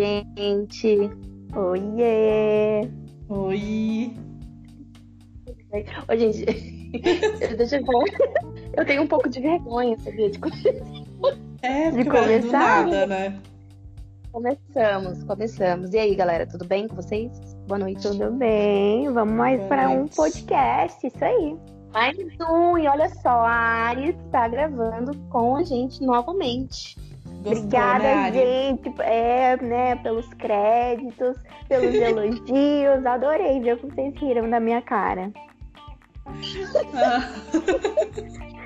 [0.00, 1.10] gente.
[1.54, 2.88] Oiê!
[3.28, 4.16] Oi!
[6.08, 6.44] Oi, gente.
[7.56, 7.84] Deixa eu.
[8.76, 10.30] Eu tenho um pouco de vergonha, sabia?
[10.30, 10.38] De
[11.62, 13.40] É, De vai do começar, nada, né?
[14.32, 15.92] Começamos, começamos.
[15.92, 17.30] E aí, galera, tudo bem com vocês?
[17.66, 18.00] Boa noite.
[18.02, 19.12] Tudo bem?
[19.12, 21.56] Vamos mais para um podcast, isso aí.
[21.92, 22.16] Mais
[22.48, 26.96] um, e olha só, a Ari está gravando com a gente novamente.
[27.42, 31.36] Gostou, Obrigada, né, gente, é, né, pelos créditos,
[31.68, 33.06] pelos elogios.
[33.06, 35.32] Adorei ver como vocês riram da minha cara.
[36.94, 37.32] Ah.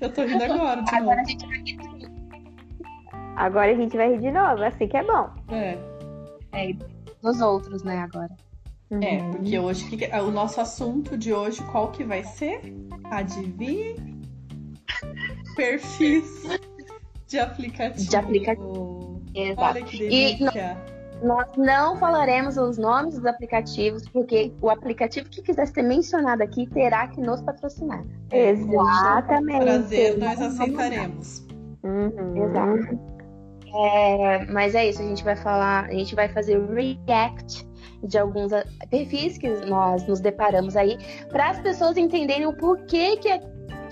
[0.00, 1.20] Eu tô rindo agora de Agora novo.
[1.20, 1.78] a gente vai rir
[3.36, 5.30] Agora a gente vai rir de novo, assim que é bom.
[5.50, 5.78] É,
[7.22, 8.30] dos outros, né, agora.
[8.90, 12.60] é, porque hoje que- o nosso assunto de hoje, qual que vai ser?
[13.10, 13.96] Adivinhe?
[15.56, 16.44] Perfis
[17.32, 18.10] de aplicativo.
[18.10, 19.22] De aplicativo.
[19.34, 19.62] Exato.
[19.62, 20.76] Olha que delícia.
[21.22, 26.68] Nós não falaremos os nomes dos aplicativos, porque o aplicativo que quiser ser mencionado aqui
[26.68, 28.04] terá que nos patrocinar.
[28.30, 29.62] É, Exatamente.
[29.62, 31.46] Prazer, nós aceitaremos.
[31.84, 32.44] Uhum.
[32.44, 32.98] Exato.
[33.74, 37.66] É, mas é isso, a gente vai falar, a gente vai fazer react
[38.02, 38.52] de alguns
[38.90, 40.98] perfis que nós nos deparamos aí,
[41.30, 43.40] para as pessoas entenderem o porquê que, é-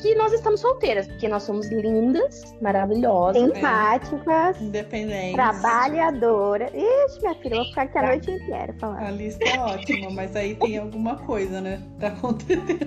[0.01, 3.43] que nós estamos solteiras, porque nós somos lindas, maravilhosas.
[3.43, 5.34] Simpáticas, Independente.
[5.34, 6.70] trabalhadoras.
[6.75, 8.98] Ixi, minha filha, eu vou ficar aqui a noite inteira falando.
[9.06, 11.83] A lista é ótima, mas aí tem alguma coisa, né?
[11.98, 12.78] Pra acontecer.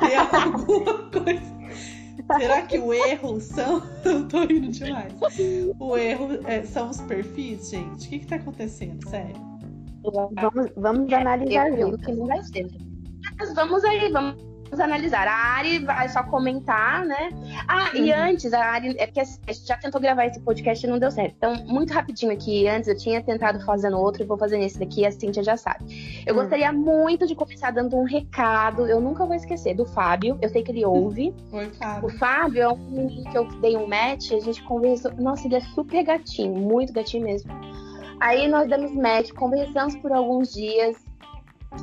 [0.00, 1.62] Tem alguma coisa.
[2.38, 3.82] Será que o erro são.
[4.04, 5.12] Eu tô rindo demais.
[5.78, 8.06] O erro é, são os perfis, gente?
[8.06, 9.06] O que, que tá acontecendo?
[9.08, 9.34] Sério?
[10.34, 11.98] Vamos, vamos analisar Eu junto.
[12.04, 12.66] que não vai ser.
[13.38, 15.26] Mas vamos aí, vamos analisar.
[15.28, 17.30] A Ari vai só comentar, né?
[17.68, 18.18] Ah, e Uhum.
[18.30, 21.10] antes, a Ari, é porque a gente já tentou gravar esse podcast e não deu
[21.10, 21.34] certo.
[21.36, 25.04] Então, muito rapidinho aqui, antes eu tinha tentado fazer no outro, vou fazer nesse daqui,
[25.06, 26.22] a Cintia já sabe.
[26.26, 26.38] Eu Hum.
[26.38, 30.38] gostaria muito de começar dando um recado, eu nunca vou esquecer, do Fábio.
[30.40, 31.34] Eu sei que ele ouve.
[31.52, 32.18] Oi, O Fábio.
[32.18, 35.12] Fábio é um menino que eu dei um match, a gente conversou.
[35.18, 37.52] Nossa, ele é super gatinho, muito gatinho mesmo.
[38.20, 40.96] Aí nós demos match, conversamos por alguns dias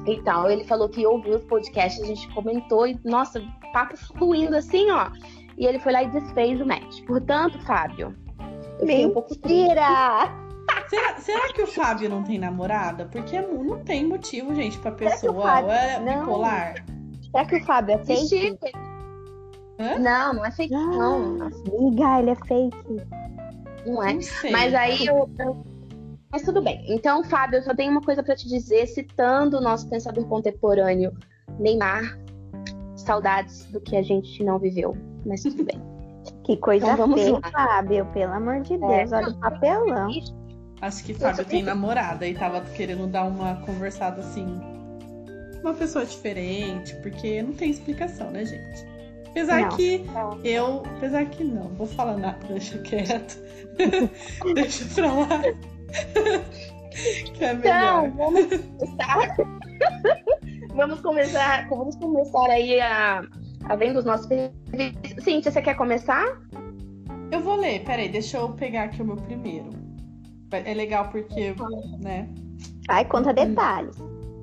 [0.05, 0.49] e tal.
[0.49, 3.41] Ele falou que ouviu os podcasts, a gente comentou e, nossa,
[3.73, 5.09] papo fluindo assim, ó.
[5.57, 7.03] E ele foi lá e desfez o match.
[7.05, 8.15] Portanto, Fábio,
[8.79, 9.33] eu fiquei um pouco!
[10.89, 13.05] Será, será que o Fábio não tem namorada?
[13.11, 15.41] Porque não tem motivo, gente, pra pessoa.
[15.41, 16.19] Fábio- é Não.
[16.21, 16.85] bipolar?
[17.31, 18.57] Será que o Fábio é fake?
[19.79, 19.99] Hã?
[19.99, 21.29] Não, não é fake, não.
[21.37, 22.77] Nossa, Amiga, ele é fake.
[23.85, 24.13] não é.
[24.13, 24.51] Não sei.
[24.51, 25.63] Mas aí eu, eu-
[26.31, 26.85] Mas tudo bem.
[26.87, 31.11] Então, Fábio, eu só tenho uma coisa pra te dizer, citando o nosso pensador contemporâneo,
[31.59, 32.19] Neymar.
[32.95, 34.95] Saudades do que a gente não viveu.
[35.25, 35.81] Mas tudo bem.
[36.43, 37.51] Que coisa Então vamos feia, lá.
[37.51, 38.05] Fábio.
[38.07, 40.09] Pelo amor de Deus, olha o papelão.
[40.81, 44.59] Acho que Fábio tem namorada e tava querendo dar uma conversada assim.
[45.61, 48.85] Uma pessoa diferente, porque não tem explicação, né, gente?
[49.29, 49.69] Apesar Não.
[49.69, 50.05] que
[50.43, 50.83] eu.
[50.97, 53.37] Apesar que não, vou falar nada, deixa quieto.
[54.55, 55.27] deixa pra lá.
[57.33, 57.53] que é.
[57.53, 59.37] Então, vamos começar.
[60.75, 61.69] vamos começar.
[61.69, 63.21] Vamos começar aí a,
[63.65, 64.27] a vendo os nossos.
[65.23, 66.25] Cíntia, você quer começar?
[67.31, 69.69] Eu vou ler, peraí, deixa eu pegar aqui o meu primeiro.
[70.51, 71.53] É legal porque,
[71.99, 72.27] né?
[72.87, 73.95] Ai, conta detalhes.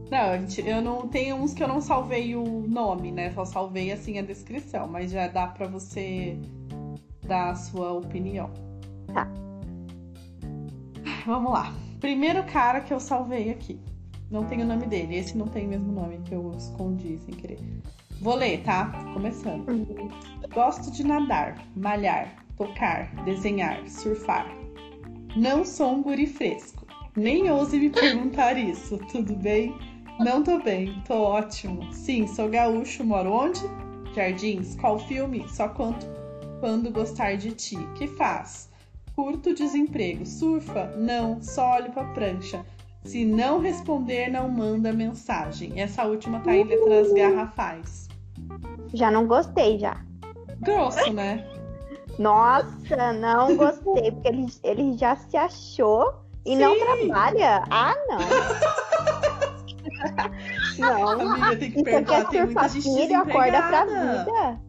[0.09, 3.33] Não, eu não tenho uns que eu não salvei o nome, né?
[3.33, 6.39] Só salvei assim a descrição, mas já dá pra você
[7.27, 8.51] dar a sua opinião.
[9.13, 9.29] Tá.
[11.27, 11.75] Vamos lá.
[11.99, 13.81] Primeiro cara que eu salvei aqui.
[14.31, 17.35] Não tem o nome dele, esse não tem o mesmo nome que eu escondi sem
[17.35, 17.59] querer.
[18.21, 18.93] Vou ler, tá?
[19.13, 19.67] Começando.
[20.55, 24.47] Gosto de nadar, malhar, tocar, desenhar, surfar.
[25.35, 26.87] Não sou um guri fresco.
[27.17, 29.75] Nem ouse me perguntar isso, tudo bem?
[30.21, 31.93] Não tô bem, tô ótimo.
[31.93, 33.63] Sim, sou gaúcho, moro onde?
[34.15, 35.45] Jardins, qual filme?
[35.49, 36.07] Só quanto
[36.61, 37.77] quando gostar de ti.
[37.97, 38.71] Que faz?
[39.17, 40.27] Curto desemprego.
[40.27, 40.93] Surfa?
[40.95, 42.63] Não, só olho pra prancha.
[43.03, 45.81] Se não responder, não manda mensagem.
[45.81, 48.09] Essa última tá em letras garrafais.
[48.93, 50.05] Já não gostei, já.
[50.61, 51.49] Grosso, né?
[52.19, 56.13] Nossa, não gostei, porque ele, ele já se achou
[56.45, 57.65] e não trabalha.
[57.71, 58.19] Ah, não.
[60.79, 61.09] não.
[61.09, 62.21] Amiga, tem que aqui perguntar.
[62.21, 64.61] é Tem muita gente filho, acorda pra vida.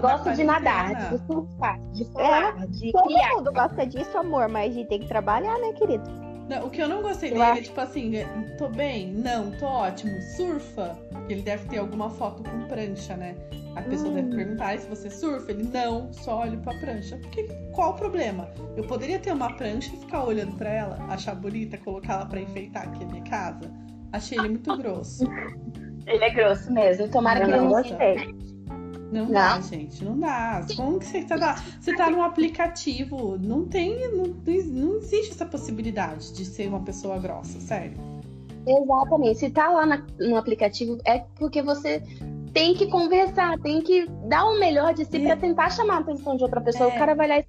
[0.00, 3.28] Gosto de nadar, de surfar, de pular, de Todo criar.
[3.36, 6.04] mundo gosta disso, amor, mas de ter que trabalhar, né, querido?
[6.48, 8.24] Não, o que eu não gostei dele é tipo assim, é,
[8.58, 9.12] tô bem?
[9.12, 10.20] Não, tô ótimo.
[10.36, 10.96] Surfa?
[11.28, 13.34] Ele deve ter alguma foto com prancha, né?
[13.74, 14.36] A pessoa deve Hum.
[14.36, 15.50] perguntar, "E se você surfa?
[15.50, 17.16] Ele, não, só olho pra prancha.
[17.18, 17.44] Porque,
[17.74, 18.48] qual o problema?
[18.76, 22.40] Eu poderia ter uma prancha e ficar olhando pra ela, achar bonita, colocar ela pra
[22.40, 23.70] enfeitar aqui a minha casa?
[24.12, 25.24] Achei ele muito grosso.
[26.06, 27.08] Ele é grosso mesmo.
[27.08, 28.16] Tomara Eu que ele não não gostei.
[29.12, 29.32] Não, Não.
[29.32, 30.66] dá, gente, não dá.
[30.74, 33.38] Como que você tá, você tá num aplicativo?
[33.38, 37.96] Não tem, não, não existe essa possibilidade de ser uma pessoa grossa, sério.
[38.66, 39.38] Exatamente.
[39.38, 42.02] Se tá lá na- no aplicativo, é porque você
[42.52, 45.20] tem que conversar, tem que dar o melhor de si É.
[45.26, 46.90] pra tentar chamar a atenção de outra pessoa.
[46.90, 46.96] É.
[46.96, 47.46] O cara vai lá e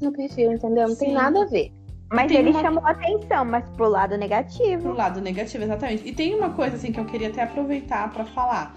[0.00, 0.88] no perfil, entendeu?
[0.88, 1.14] Não tem Sim.
[1.14, 1.70] nada a ver.
[2.12, 4.82] Mas Tem ele uma- chamou a atenção, mas pro lado negativo.
[4.82, 6.06] Pro lado negativo, exatamente.
[6.08, 8.74] E tem uma coisa assim que eu queria até aproveitar pra falar.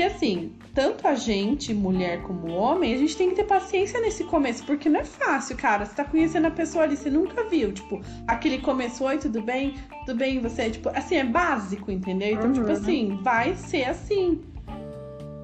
[0.00, 4.24] Que assim, tanto a gente, mulher como homem, a gente tem que ter paciência nesse
[4.24, 5.84] começo, porque não é fácil, cara.
[5.84, 7.70] Você tá conhecendo a pessoa ali, você nunca viu.
[7.70, 9.74] Tipo, aquele começo, oi, tudo bem?
[10.06, 10.70] Tudo bem, você?
[10.70, 12.30] Tipo, assim, é básico, entendeu?
[12.32, 12.52] Então, Uhum.
[12.54, 14.40] tipo assim, vai ser assim.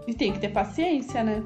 [0.06, 1.42] E tem que ter paciência, né?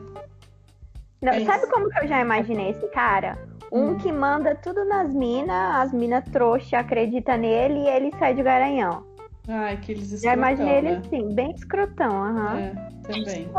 [1.20, 1.72] Não, É sabe isso.
[1.72, 3.36] como que eu já imaginei esse cara?
[3.72, 3.96] Um Hum.
[3.96, 9.04] que manda tudo nas minas, as minas trouxa acredita nele e ele sai de garanhão.
[9.48, 11.02] Ai, aqueles Já escrotão, imaginei ele né?
[11.04, 12.58] assim, bem escrotão, aham.
[12.58, 12.72] É,
[13.02, 13.50] também.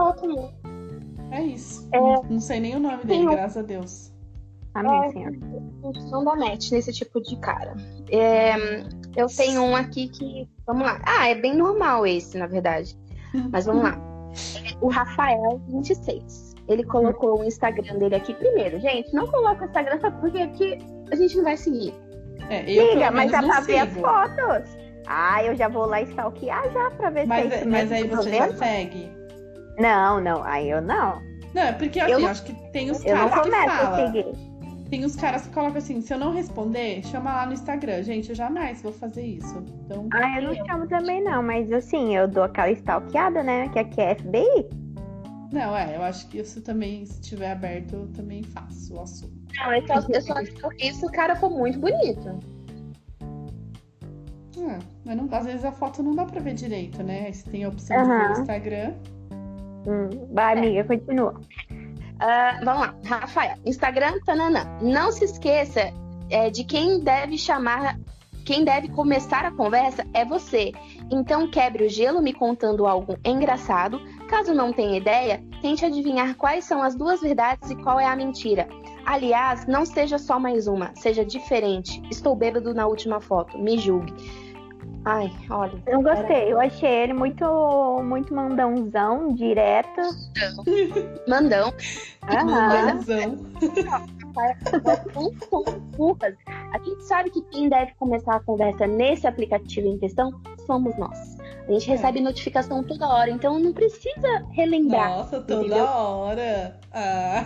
[1.32, 1.88] É isso.
[1.92, 2.00] É.
[2.00, 4.12] Não, não sei nem o nome dele, um- graças a Deus.
[4.74, 5.10] Amém, É.
[5.12, 5.32] senhor.
[6.12, 7.76] Não dá match nesse tipo de cara.
[8.10, 8.56] É,
[9.18, 10.48] eu tenho um aqui que.
[10.66, 11.02] Vamos lá.
[11.06, 12.98] Ah, é bem normal esse, na verdade.
[13.52, 13.98] Mas vamos lá.
[14.82, 16.52] O Rafael 26.
[16.70, 18.80] Ele colocou o Instagram dele aqui primeiro.
[18.80, 20.78] Gente, não coloca o Instagram só porque aqui
[21.12, 21.94] a gente não vai seguir.
[22.50, 24.78] É, eu pelo mas dá pra ver as fotos.
[25.08, 28.08] Ah, eu já vou lá stalkear já pra ver Mas, se é isso mas aí
[28.08, 29.12] que eu você já segue.
[29.78, 31.22] Não, não, aí eu não.
[31.54, 34.34] Não, é porque assim, Eu eu, acho que tem os Eu não caras que falam.
[34.90, 38.04] Tem os caras que colocam assim, se eu não responder, chama lá no Instagram.
[38.04, 39.64] Gente, eu jamais vou fazer isso.
[39.86, 43.70] Então, Ah, eu não chamo também não, mas assim, eu dou aquela stalkeada, né?
[43.70, 44.68] Que aqui é FBI.
[45.54, 49.32] não, é, eu acho que isso também, se tiver aberto, eu também faço o assunto.
[49.58, 52.40] Não, eu só, eu só porque se o cara for muito bonito.
[54.72, 57.32] É, mas não, às vezes a foto não dá pra ver direito, né?
[57.32, 58.94] Você tem a opção de ver no Instagram.
[59.88, 61.42] Hum, vai, amiga, continua.
[62.20, 63.58] Ah, vamos lá, Rafael.
[63.66, 64.64] Instagram, tananã.
[64.82, 65.92] Não se esqueça
[66.30, 68.00] é, de quem deve chamar,
[68.46, 70.72] quem deve começar a conversa é você.
[71.12, 74.00] Então quebre o gelo me contando algo engraçado.
[74.30, 78.16] Caso não tenha ideia, tente adivinhar quais são as duas verdades e qual é a
[78.16, 78.70] mentira.
[79.06, 82.02] Aliás, não seja só mais uma, seja diferente.
[82.10, 84.14] Estou bêbado na última foto, me julgue.
[85.04, 85.82] Ai, olha.
[85.88, 87.44] Eu não gostei, eu achei ele muito,
[88.04, 90.02] muito mandãozão, direto.
[91.28, 91.74] Mandão.
[92.30, 92.46] Aham.
[92.46, 93.38] Mandãozão.
[96.74, 100.32] A gente sabe que quem deve começar a conversa nesse aplicativo em questão
[100.68, 101.38] somos nós.
[101.68, 101.96] A gente É.
[101.96, 105.10] recebe notificação toda hora, então não precisa relembrar.
[105.18, 105.84] Nossa, toda Entendeu?
[105.86, 106.80] hora.
[106.94, 107.44] Ah,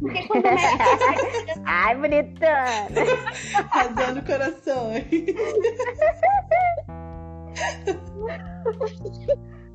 [0.00, 0.56] Porque quando é
[1.66, 2.64] Ai, bonitona.
[3.70, 5.04] arrasando corações.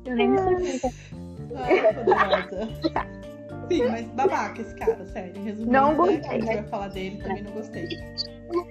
[0.04, 0.90] eu nem sei.
[1.56, 2.68] Ai, poderosa.
[3.68, 5.42] Sim, mas babaca esse cara, sério.
[5.42, 6.20] Resumindo, Não né, gostei.
[6.30, 7.88] a gente vai falar dele, também não gostei.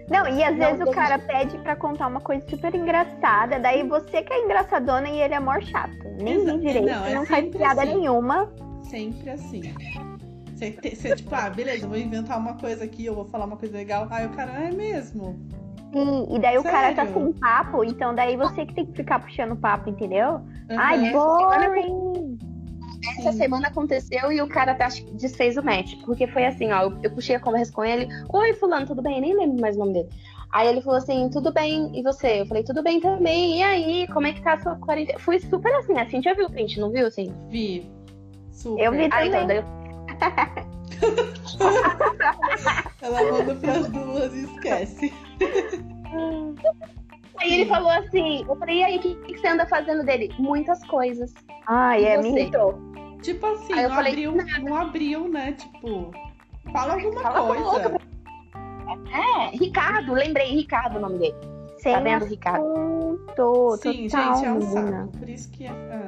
[0.10, 3.60] Não, e às Não, vezes o tem- cara pede pra contar uma coisa super engraçada,
[3.60, 5.92] daí você que é engraçadona e ele é mó chato.
[6.22, 7.96] Nem Exa- direito, não, é não faz piada assim.
[7.96, 8.50] nenhuma.
[8.84, 9.74] Sempre assim.
[10.56, 13.58] Você, você, tipo, ah, beleza, eu vou inventar uma coisa aqui, eu vou falar uma
[13.58, 14.08] coisa legal.
[14.10, 15.38] Aí o cara, ah, é mesmo?
[15.92, 17.24] Sim, e daí o cara tá Sério?
[17.24, 20.42] sem papo, então daí você que tem que ficar puxando papo, entendeu?
[20.70, 21.12] Ai, Aham.
[21.12, 22.40] boring!
[23.18, 23.38] Essa Sim.
[23.38, 25.94] semana aconteceu e o cara tá, acho que desfez o match.
[26.06, 28.08] Porque foi assim, ó, eu, eu puxei a conversa com ele.
[28.30, 29.22] Oi, fulano, tudo bem?
[29.22, 30.10] Nem lembro mais o nome dele.
[30.52, 32.42] Aí ele falou assim, tudo bem, e você?
[32.42, 33.60] Eu falei, tudo bem também.
[33.60, 35.20] E aí, como é que tá a sua quarentena?
[35.20, 37.32] Fui super assim, a Cintia viu o print, não viu, assim?
[37.50, 37.92] Vi.
[38.52, 38.84] Super.
[38.84, 39.48] Eu vi Ah, então, também.
[39.48, 39.85] daí eu
[43.02, 45.14] Ela manda pras duas e esquece.
[47.38, 50.34] Aí ele falou assim, eu falei, e aí, o que, que você anda fazendo dele?
[50.40, 51.34] Muitas coisas.
[51.68, 52.80] Ai, E é, irritou.
[53.22, 55.54] Tipo assim, não, falei, abriu, não abriu, né?
[55.54, 56.12] Tipo,
[56.72, 57.98] fala alguma Fala coisa.
[59.12, 61.55] É, Ricardo, lembrei, Ricardo o nome dele.
[61.86, 62.66] Sem Tá vendo, Ricardo?
[62.66, 64.92] assunto, Sim, total, gente, é um menina.
[65.06, 65.18] saco.
[65.20, 65.70] Por isso que é.
[65.70, 66.08] Ah,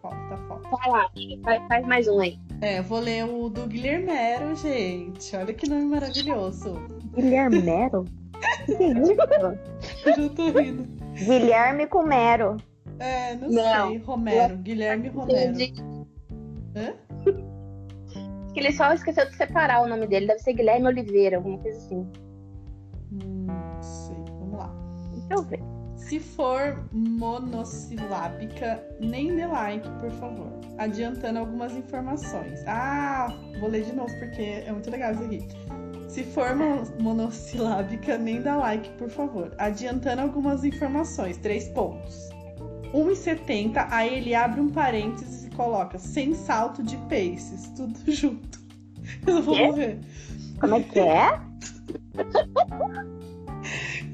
[0.00, 0.68] falta, falta.
[0.70, 1.10] Vai lá,
[1.44, 2.38] faz, faz mais um aí.
[2.62, 5.36] É, eu vou ler o do Guilhermero, gente.
[5.36, 6.72] Olha que nome maravilhoso.
[7.14, 8.04] Guilherme Mero?
[8.66, 9.58] Que que é?
[10.06, 10.84] Eu já tô rindo.
[11.14, 12.56] Guilherme com Mero.
[12.98, 13.88] É, não, Não.
[13.88, 13.98] sei.
[13.98, 15.52] Romero, Guilherme Romero.
[15.52, 15.74] Entendi.
[16.74, 16.94] Hã?
[18.54, 20.26] Que ele só esqueceu de separar o nome dele.
[20.26, 22.10] Deve ser Guilherme Oliveira, alguma coisa assim.
[25.30, 25.60] Eu ver.
[25.96, 30.52] Se for monossilábica, nem dê like, por favor.
[30.78, 32.62] Adiantando algumas informações.
[32.66, 35.48] Ah, vou ler de novo porque é muito legal isso aqui.
[36.08, 36.50] Se for
[37.00, 39.52] monossilábica, nem dá like, por favor.
[39.58, 41.38] Adiantando algumas informações.
[41.38, 42.28] Três pontos.
[42.92, 48.60] 1,70, aí ele abre um parênteses e coloca sem salto de peixes, tudo junto.
[49.26, 49.98] Eu vou morrer.
[50.60, 51.40] Como é que é?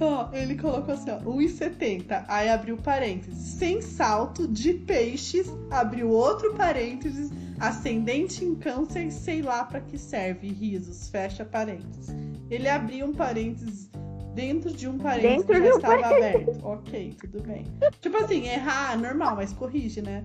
[0.04, 2.25] ó, ele colocou assim, ó, 1,70.
[2.28, 3.38] Aí abriu parênteses.
[3.38, 7.30] Sem salto de peixes, abriu outro parênteses.
[7.61, 10.49] Ascendente em câncer, sei lá para que serve.
[10.49, 12.14] Risos, fecha parênteses.
[12.50, 13.88] Ele abriu um parênteses
[14.35, 16.59] dentro de um parênteses Dentro que já estava parênteses.
[16.59, 16.66] aberto.
[16.66, 17.64] Ok, tudo bem.
[18.00, 20.25] Tipo assim, errar, normal, mas corrige, né?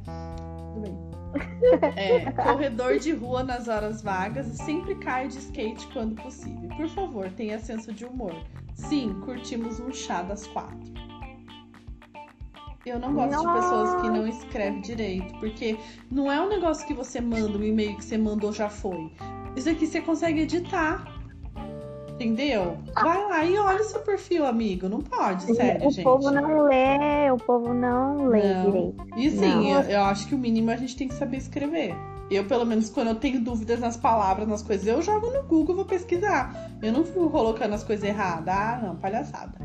[0.73, 1.07] Tudo bem.
[1.95, 6.69] É, corredor de rua nas horas vagas e sempre cai de skate quando possível.
[6.75, 8.33] Por favor, tenha senso de humor.
[8.77, 10.93] Sim, curtimos um chá das quatro.
[12.85, 15.77] Eu não gosto de pessoas que não escrevem direito, porque
[16.09, 19.11] não é um negócio que você manda, um e-mail que você mandou já foi.
[19.57, 21.05] Isso aqui você consegue editar.
[22.09, 22.77] Entendeu?
[22.95, 24.87] Vai lá e olha o seu perfil, amigo.
[24.89, 26.03] Não pode, sério, o gente.
[26.03, 28.71] povo não lê, o povo não lê Não.
[28.71, 29.05] direito.
[29.17, 31.93] E sim, eu, eu acho que o mínimo a gente tem que saber escrever.
[32.29, 35.75] Eu, pelo menos, quando eu tenho dúvidas nas palavras, nas coisas, eu jogo no Google,
[35.75, 36.71] vou pesquisar.
[36.81, 38.53] Eu não fico colocando as coisas erradas.
[38.53, 39.57] Ah, não, palhaçada.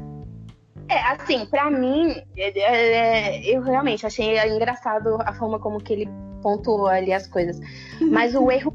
[0.88, 6.08] É, assim, pra mim, é, é, eu realmente achei engraçado a forma como que ele
[6.42, 7.58] pontuou ali as coisas.
[8.00, 8.74] Mas o erro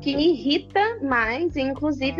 [0.00, 2.16] que me irrita mais, e inclusive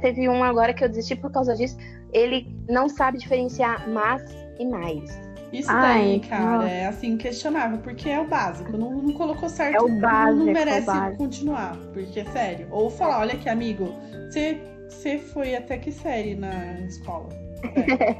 [0.00, 1.76] teve um agora que eu desisti por causa disso,
[2.12, 4.22] ele não sabe diferenciar mas
[4.58, 5.31] e mais.
[5.52, 6.68] Isso Ai, daí, cara, nossa.
[6.68, 8.76] é assim, questionável, porque é o básico.
[8.76, 11.16] Não, não colocou certo, É o não- básico, não é merece básico.
[11.18, 11.76] continuar.
[11.92, 12.68] Porque, sério.
[12.70, 13.92] Ou falar, olha aqui, amigo,
[14.30, 17.28] você, você foi até que série na escola?
[17.76, 18.16] É.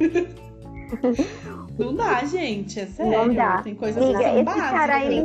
[1.78, 3.12] não dá, gente, é sério.
[3.12, 3.62] Não dá.
[3.62, 4.70] Tem coisas são esse básicas.
[4.70, 5.24] cara aí-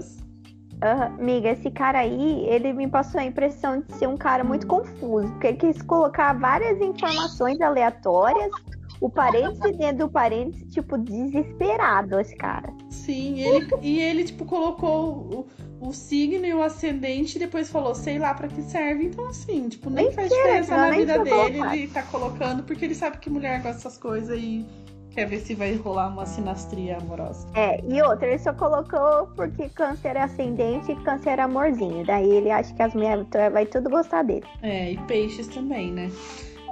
[0.83, 4.67] Aham, Amiga, esse cara aí, ele me passou a impressão de ser um cara muito
[4.67, 8.51] confuso, porque ele quis colocar várias informações aleatórias,
[8.99, 12.73] o parênteses dentro do parênteses, tipo, desesperado esse cara.
[12.89, 15.47] Sim, ele, e ele, tipo, colocou
[15.81, 19.05] o, o signo e o ascendente e depois falou, sei lá pra que serve.
[19.05, 21.57] Então, assim, tipo, nem Nem faz diferença na vida dele.
[21.57, 21.75] colocar.
[21.75, 24.65] Ele tá colocando porque ele sabe que mulher gosta dessas coisas e
[25.11, 27.47] quer ver se vai rolar uma sinastria amorosa.
[27.55, 32.05] É, e outra, ele só colocou porque câncer é ascendente e câncer é amorzinho.
[32.05, 34.45] Daí ele acha que as mulheres vai tudo gostar dele.
[34.61, 36.11] É, e peixes também, né?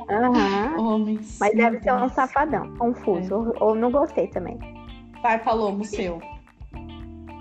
[0.10, 0.55] Aham.
[0.96, 1.38] Homens.
[1.40, 3.36] Mas deve ser um safadão, confuso.
[3.36, 4.58] Ou, ou não gostei também.
[5.22, 6.20] Vai, Palomo, seu.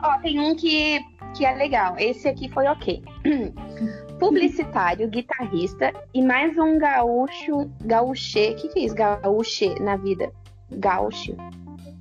[0.02, 1.00] Ó, tem um que,
[1.34, 1.94] que é legal.
[1.98, 3.02] Esse aqui foi ok.
[4.18, 7.70] Publicitário, guitarrista e mais um gaúcho.
[7.84, 8.52] Gaúche.
[8.52, 8.94] O que, que é isso?
[8.94, 10.32] Gaúche na vida?
[10.70, 11.36] Gaúcho.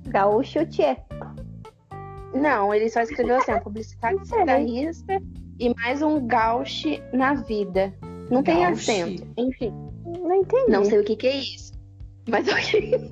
[0.08, 0.96] Gaúcho Tchê.
[2.34, 4.38] Não, ele só escreveu assim: ó, publicitário, Não sei.
[4.40, 5.22] guitarrista
[5.58, 7.92] e mais um gaúcho na vida.
[8.30, 8.90] Não tem Gaúche.
[8.90, 9.26] acento.
[9.36, 9.72] Enfim,
[10.20, 10.70] Não entendi.
[10.70, 11.72] não sei o que, que é isso.
[12.28, 13.08] Mas ok.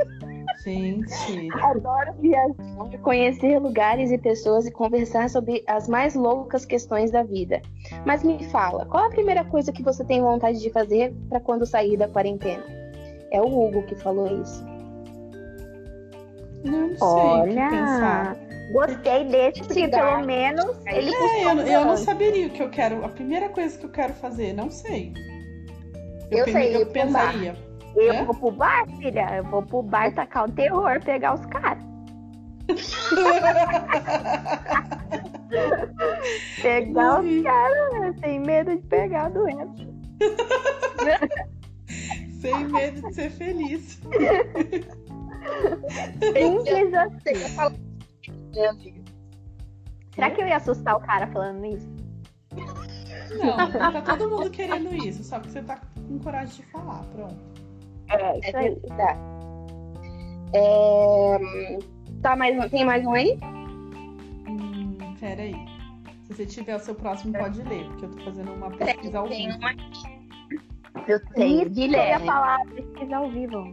[0.64, 1.48] Gente.
[1.60, 2.54] Adoro viajar,
[3.02, 7.60] conhecer lugares e pessoas e conversar sobre as mais loucas questões da vida.
[8.06, 11.66] Mas me fala, qual a primeira coisa que você tem vontade de fazer para quando
[11.66, 12.62] sair da quarentena?
[13.32, 14.64] É o Hugo que falou isso.
[16.64, 18.36] Não sei o que Olha, pensar.
[18.72, 20.16] gostei desse, porque Cigarro.
[20.16, 23.04] pelo menos ele É, eu, eu não saberia o que eu quero.
[23.04, 25.12] A primeira coisa que eu quero fazer, não sei.
[26.38, 27.56] Eu pen- sei, eu pensaria.
[27.94, 28.24] Eu É?
[28.24, 29.36] vou pro bar, filha.
[29.36, 31.82] Eu vou pro bar tacar o terror, pegar os caras.
[36.62, 38.14] Pegar os caras, né?
[38.20, 39.92] Sem medo de pegar a doença.
[42.40, 44.00] Sem medo de ser feliz.
[46.32, 47.34] Simples assim.
[50.14, 51.90] Será que eu ia assustar o cara falando isso?
[53.38, 55.78] Não, tá todo mundo querendo isso, só que você tá
[56.08, 57.36] com coragem de falar, pronto.
[58.10, 58.74] É, isso É aí.
[58.74, 59.20] verdade.
[60.54, 61.78] É,
[62.22, 62.68] Tá, mais um...
[62.68, 63.38] tem mais um aí?
[64.48, 65.54] Hum, peraí.
[66.24, 69.28] Se você tiver o seu próximo, pode ler, porque eu tô fazendo uma pesquisa ao
[69.28, 69.58] Tem vivo.
[69.60, 70.22] um aqui.
[71.08, 72.26] Eu tenho Isso que eu ia Guilherme.
[72.26, 73.72] falar, pesquisa ao vivo.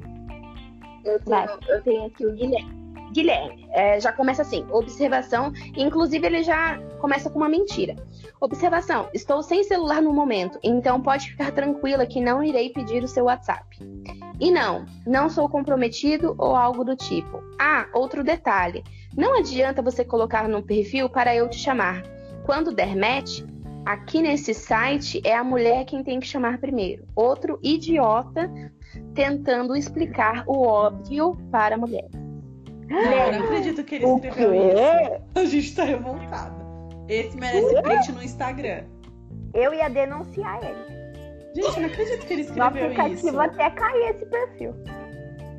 [1.05, 2.78] Eu tenho, eu tenho aqui o Guilherme.
[3.11, 7.95] Guilherme, é, já começa assim, observação, inclusive ele já começa com uma mentira.
[8.39, 13.07] Observação, estou sem celular no momento, então pode ficar tranquila que não irei pedir o
[13.07, 13.79] seu WhatsApp.
[14.39, 17.43] E não, não sou comprometido ou algo do tipo.
[17.59, 18.83] Ah, outro detalhe,
[19.15, 22.03] não adianta você colocar no perfil para eu te chamar.
[22.45, 23.41] Quando der match,
[23.85, 27.05] aqui nesse site é a mulher quem tem que chamar primeiro.
[27.15, 28.49] Outro idiota
[29.13, 32.28] tentando explicar o óbvio para mulheres.
[32.89, 34.57] Não, não acredito que ele O escreveu quê?
[34.73, 35.21] isso.
[35.35, 36.55] A gente tá revoltada.
[37.07, 38.83] Esse merece print no Instagram.
[39.53, 40.99] Eu ia denunciar ele.
[41.55, 43.39] Gente, eu não acredito que ele No escreveu aplicativo isso.
[43.39, 44.73] até cair esse perfil.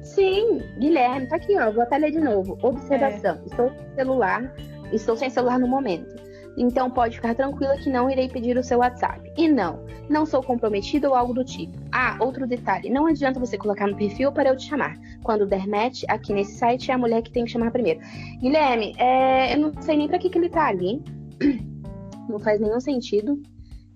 [0.03, 1.71] Sim, Guilherme, tá aqui, ó.
[1.71, 2.59] Vou até ler de novo.
[2.63, 3.41] Observação.
[3.47, 4.55] Estou sem celular,
[4.93, 6.15] estou sem celular no momento.
[6.57, 9.31] Então pode ficar tranquila que não irei pedir o seu WhatsApp.
[9.37, 11.77] E não, não sou comprometida ou algo do tipo.
[11.93, 14.97] Ah, outro detalhe, não adianta você colocar no perfil para eu te chamar.
[15.23, 18.01] Quando der match, aqui nesse site é a mulher que tem que chamar primeiro.
[18.41, 21.03] Guilherme, é, eu não sei nem pra que, que ele tá ali.
[22.29, 23.43] Não faz nenhum sentido.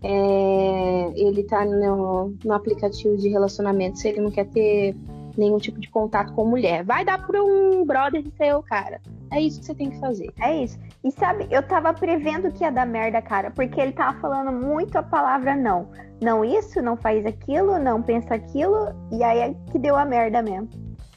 [0.03, 4.95] É, ele tá no, no aplicativo de relacionamento se ele não quer ter
[5.37, 6.85] nenhum tipo de contato com mulher.
[6.85, 9.01] Vai dar pra um brother seu, cara.
[9.35, 10.33] É isso que você tem que fazer.
[10.41, 10.79] É isso.
[11.03, 14.97] E sabe, eu tava prevendo que ia dar merda, cara, porque ele tava falando muito
[14.97, 15.89] a palavra não.
[16.23, 20.41] Não isso, não faz aquilo, não pensa aquilo, e aí é que deu a merda
[20.41, 20.69] mesmo.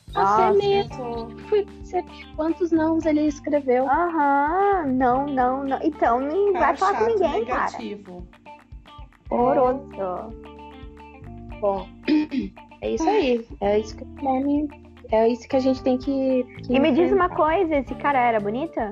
[0.08, 1.04] Você Nossa, mesmo.
[1.52, 2.04] Eu você-
[2.36, 3.88] Quantos não ele escreveu?
[3.88, 5.80] Aham, não, não, não.
[5.84, 7.66] Então não Cara vai falar com ninguém, cara.
[7.66, 8.28] negativo.
[9.30, 10.34] Horroroso.
[11.60, 11.88] Bom,
[12.82, 13.48] é isso aí.
[13.62, 16.44] É isso que o Guilherme- É isso que a gente tem que.
[16.64, 18.90] que E me diz uma coisa, esse cara era bonita?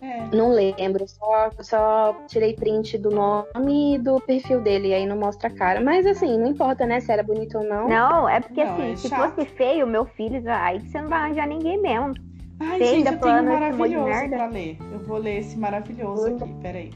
[0.00, 0.36] É.
[0.36, 5.16] Não lembro, só, só tirei print do nome e do perfil dele, e aí não
[5.16, 5.80] mostra a cara.
[5.80, 7.88] Mas assim, não importa, né, se era bonito ou não.
[7.88, 9.34] Não, é porque Não, assim, é se chato.
[9.34, 12.12] fosse feio, meu filho, aí você não vai arranjar ninguém mesmo.
[12.60, 14.36] Ai, gente, eu tenho um maravilhoso merda?
[14.36, 14.78] pra ler.
[14.92, 16.90] Eu vou ler esse maravilhoso aqui, peraí.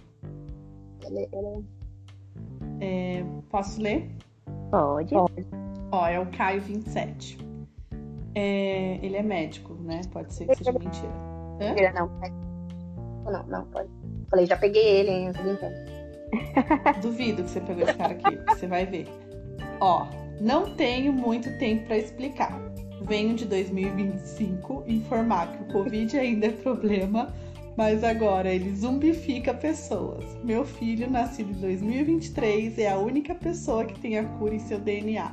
[2.80, 4.10] É, posso ler?
[4.70, 5.14] Pode.
[5.90, 7.47] Ó, é o Caio 27.
[8.40, 10.00] É, ele é médico, né?
[10.12, 11.12] Pode ser que seja mentira.
[11.60, 11.74] Hã?
[11.76, 12.08] ele- Não,
[13.32, 13.88] não, não, pode.
[14.30, 15.32] Falei, já peguei ele, hein?
[17.02, 19.08] Duvido que você pegou esse cara aqui, você vai ver.
[19.80, 20.06] Ó,
[20.40, 22.56] não tenho muito tempo pra explicar.
[23.02, 27.34] Venho de 2025 informar que o Covid ainda é problema,
[27.76, 30.24] mas agora ele zumbifica pessoas.
[30.44, 34.78] Meu filho, nascido em 2023, é a única pessoa que tem a cura em seu
[34.78, 35.32] DNA.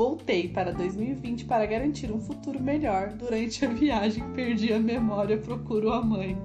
[0.00, 3.12] Voltei para 2020 para garantir um futuro melhor.
[3.12, 6.38] Durante a viagem, perdi a memória, procuro a mãe.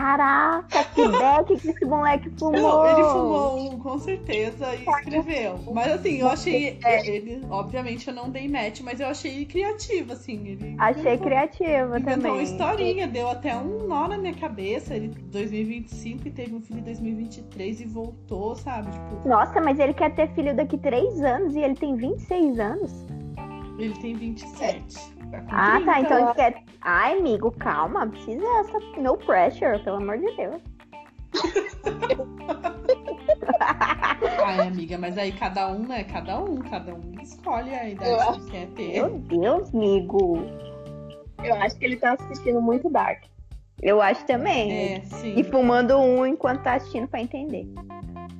[0.00, 2.86] Caraca, que beck que esse moleque fumou.
[2.86, 5.58] Ele fumou um, com certeza, e escreveu.
[5.72, 6.78] Mas assim, eu achei.
[7.04, 10.48] Ele, obviamente, eu não dei match, mas eu achei criativo, assim.
[10.48, 12.42] Ele Achei inventou- criativa Inventou uma também.
[12.42, 14.94] historinha, deu até um nó na minha cabeça.
[14.94, 18.90] Ele 2025 e teve um filho em 2023 e voltou, sabe?
[18.90, 22.90] Tipo, Nossa, mas ele quer ter filho daqui três anos e ele tem 26 anos?
[23.78, 24.94] ele tem 27.
[24.94, 25.19] Tá com
[25.50, 25.84] Ah, 30.
[25.84, 26.00] tá.
[26.00, 26.62] Então ele quer.
[26.82, 28.06] Ai, amigo, calma.
[28.06, 28.78] Precisa essa.
[29.00, 30.62] No pressure, pelo amor de Deus.
[34.44, 36.04] Ai, amiga, mas aí cada um, né?
[36.04, 38.92] Cada um, cada um escolhe a idade que quer ter.
[38.94, 40.38] Meu Deus, amigo.
[41.42, 43.24] Eu acho que ele tá assistindo muito Dark.
[43.82, 44.94] Eu acho também.
[44.94, 45.34] É, sim.
[45.38, 47.66] E fumando um enquanto tá assistindo pra entender.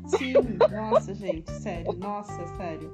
[0.07, 0.35] Sim,
[0.70, 2.92] nossa, gente, sério, nossa, sério.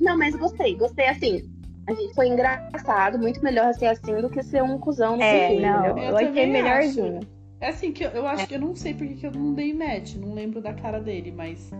[0.00, 1.53] Não, mas gostei, gostei assim.
[1.86, 5.48] A gente foi engraçado, muito melhor ser assim do que ser um cuzão no É,
[5.48, 5.84] perfil, não.
[5.86, 6.04] entendeu?
[6.04, 7.20] Eu achei melhorzinho.
[7.60, 9.72] É assim que eu, eu acho que eu não sei porque que eu não dei
[9.72, 11.70] match, não lembro da cara dele, mas.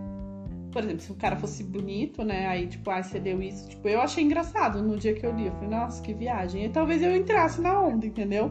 [0.73, 2.49] Por exemplo, se o cara fosse bonito, né?
[2.49, 3.69] Aí, tipo, ah, você deu isso.
[3.69, 5.47] Tipo, eu achei engraçado no dia que eu li.
[5.47, 6.65] Eu falei, nossa, que viagem.
[6.65, 8.51] E talvez eu entrasse na onda, entendeu?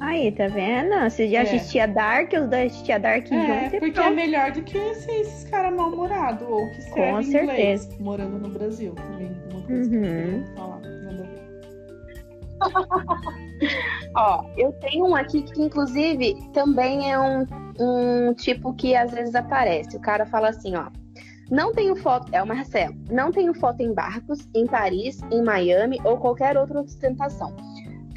[0.00, 0.94] Aí, tá vendo?
[1.10, 1.42] Você já É.
[1.42, 4.14] assistia Dark, os dois assistiam Dark É, juntos e porque é pronto.
[4.16, 8.02] melhor do que ser esses caras mal-humorados ou que escrevem Com inglês, certeza.
[8.02, 8.94] morando no Brasil.
[8.94, 10.44] Também, uma coisa que eu Uhum.
[10.56, 10.80] falar.
[10.80, 11.48] Nada a ver.
[14.16, 17.44] Ó, eu tenho um aqui que, inclusive, também é um,
[17.80, 19.96] um tipo que às vezes aparece.
[19.96, 20.86] O cara fala assim, ó.
[21.50, 22.94] Não tenho foto, é o Marcelo.
[23.10, 27.56] Não tenho foto em barcos, em Paris, em Miami ou qualquer outra ostentação.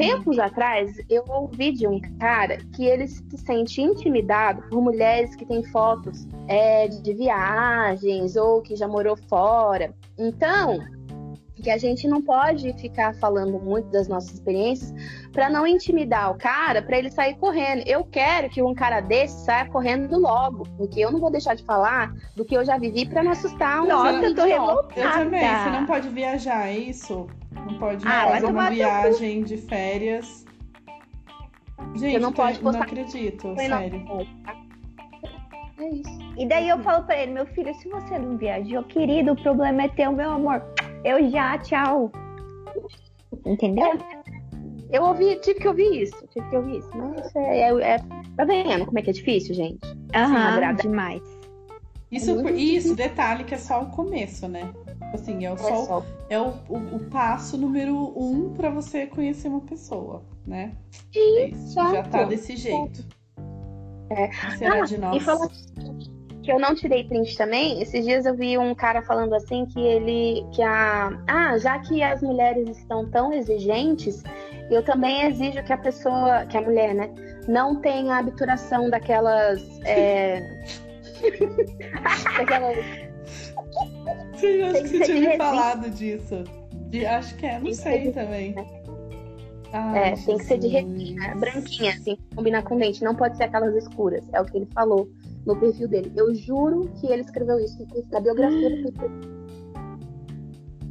[0.02, 5.46] Tempos atrás, eu ouvi de um cara que ele se sente intimidado por mulheres que
[5.46, 9.94] têm fotos é, de viagens ou que já morou fora.
[10.18, 10.80] Então,
[11.62, 14.91] que a gente não pode ficar falando muito das nossas experiências
[15.32, 17.84] para não intimidar o cara, para ele sair correndo.
[17.88, 21.63] Eu quero que um cara desse saia correndo logo, porque eu não vou deixar de
[21.63, 25.00] falar do que eu já vivi para não assustar um Nossa, eu tô idiota.
[25.00, 27.28] Eu também, você não pode viajar, é isso?
[27.52, 30.45] Não pode Ah, fazer uma viagem de férias.
[31.95, 34.02] Gente, Você não pode não postar- acredito, Foi na- sério.
[35.80, 36.19] É isso.
[36.38, 39.84] E daí eu falo pra ele, meu filho, se você não viajou, querido, o problema
[39.84, 40.63] é teu, meu amor.
[41.04, 42.12] Eu já, tchau.
[43.46, 43.98] Entendeu?
[44.92, 46.90] Eu ouvi, tive que ouvir isso, tive que ouvir isso.
[46.96, 47.98] Mas é, é- é-
[48.36, 49.80] tá vendo como é que é difícil, gente?
[50.14, 51.22] Aham, demais.
[52.12, 54.74] Isso, muito isso, detalhe que é só o começo, né?
[55.14, 56.06] Assim, é, o, É só, só.
[56.30, 60.74] é o, o, o passo número um pra você conhecer uma pessoa, né?
[61.14, 63.06] Sim, É isso, já tá desse jeito.
[64.10, 64.30] É.
[64.58, 65.24] Será Ah, de E nós?
[65.24, 65.48] falar
[66.42, 69.80] que eu não tirei print também, esses dias eu vi um cara falando assim que
[69.80, 70.46] ele.
[70.52, 71.12] que a.
[71.28, 74.24] Ah, já que as mulheres estão tão exigentes,
[74.70, 77.10] eu também exijo que a pessoa, que a mulher, né,
[77.48, 79.62] não tenha a obturação daquelas.
[79.86, 80.42] É...
[82.38, 82.78] daquelas.
[84.36, 86.44] Sim, acho que que você tinha me falado disso.
[86.90, 88.56] De- acho que é, não Tem sei de também.
[89.74, 90.98] É, Ai, tem que ser de Jesus.
[91.00, 93.04] resina, branquinha, assim, combinar com dente.
[93.04, 94.24] Não pode ser aquelas escuras.
[94.34, 95.08] É o que ele falou
[95.46, 96.12] no perfil dele.
[96.16, 99.32] Eu juro que ele escreveu isso na biografia do perfil.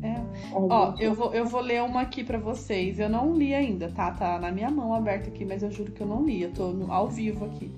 [0.02, 0.08] É.
[0.08, 2.98] É, Ó, eu vou, eu vou ler uma aqui pra vocês.
[2.98, 4.10] Eu não li ainda, tá?
[4.12, 6.42] Tá na minha mão aberta aqui, mas eu juro que eu não li.
[6.42, 7.70] Eu tô no- ao vivo aqui.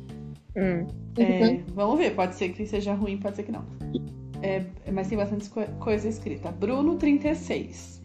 [0.57, 0.87] Hum.
[1.19, 1.65] É, Uhum.
[1.75, 3.65] vamos ver, pode ser que seja ruim, pode ser que não.
[4.41, 6.51] É, mas tem bastante co- coisa escrita.
[6.53, 8.01] Bruno 36.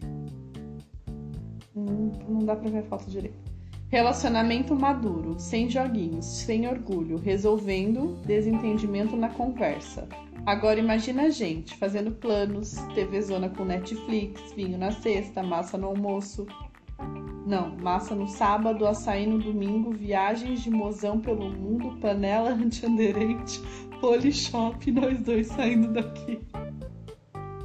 [1.76, 3.47] Hum, não dá pra ver a foto direito.
[3.90, 10.06] Relacionamento maduro, sem joguinhos, sem orgulho, resolvendo desentendimento na conversa.
[10.44, 15.86] Agora imagina a gente fazendo planos, TV zona com Netflix, vinho na sexta, massa no
[15.86, 16.46] almoço.
[17.46, 23.58] Não, massa no sábado, açaí no domingo, viagens de mozão pelo mundo, panela antiaderente,
[24.02, 26.38] polishop, nós dois saindo daqui.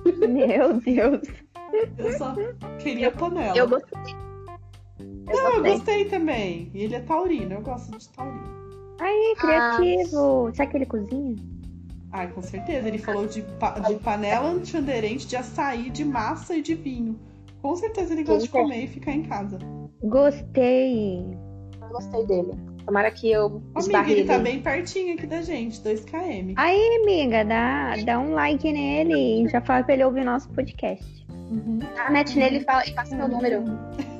[0.06, 1.22] Meu Deus.
[1.98, 2.34] Eu só
[2.82, 3.58] queria panela.
[3.58, 4.24] Eu gostei.
[5.28, 6.06] Eu Não, eu gostei.
[6.06, 6.70] também.
[6.74, 8.64] E ele é taurino, eu gosto de taurino.
[9.00, 10.52] Aí, criativo.
[10.54, 11.36] Será que ele cozinha?
[12.12, 12.88] Ai, com certeza.
[12.88, 17.20] Ele falou de, pa- de panela antiaderente, de açaí, de massa e de vinho.
[17.62, 18.62] Com certeza ele gosta de é.
[18.62, 19.58] comer e ficar em casa.
[20.04, 21.20] Gostei.
[21.82, 22.52] Eu gostei dele.
[22.86, 26.54] Tomara que eu Amiga, ele tá bem pertinho aqui da gente, 2km.
[26.58, 31.26] Aí, amiga, dá, dá um like nele e já fala pra ele ouvir nosso podcast.
[31.30, 31.80] Uhum.
[31.80, 33.64] Dá a net nele e, fala, e passa meu número.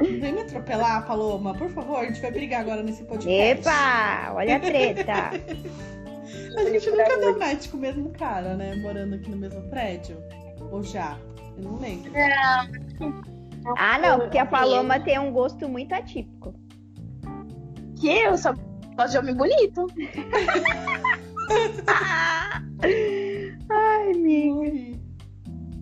[0.00, 1.98] Vem me atropelar, Paloma, por favor.
[1.98, 3.60] A gente vai brigar agora nesse podcast.
[3.60, 5.30] Epa, olha a treta.
[6.56, 8.76] A gente nunca deu match com o mesmo cara, né?
[8.76, 10.16] Morando aqui no mesmo prédio.
[10.70, 11.18] Ou já?
[11.56, 12.12] Eu não lembro.
[13.76, 16.54] Ah, não, porque a Paloma tem um gosto muito atípico.
[18.00, 18.54] Que eu só
[18.96, 19.86] gosto de homem bonito.
[23.68, 24.54] Ai, amiga.
[24.54, 25.00] Morri.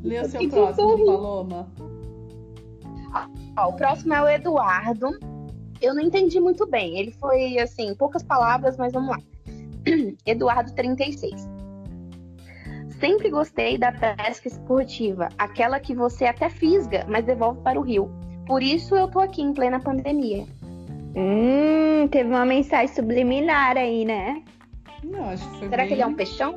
[0.02, 1.04] Lê o seu próximo.
[1.04, 1.70] Paloma.
[3.56, 5.18] Ó, o próximo é o Eduardo.
[5.80, 6.98] Eu não entendi muito bem.
[6.98, 9.18] Ele foi, assim, poucas palavras, mas vamos lá.
[10.26, 11.48] Eduardo 36.
[13.00, 18.10] Sempre gostei da pesca esportiva, aquela que você até fisga, mas devolve para o rio.
[18.44, 20.44] Por isso eu tô aqui em plena pandemia.
[21.14, 24.42] Hum, teve uma mensagem subliminar aí, né?
[25.04, 25.88] Não, acho que foi Será bem...
[25.88, 26.56] que ele é um peixão?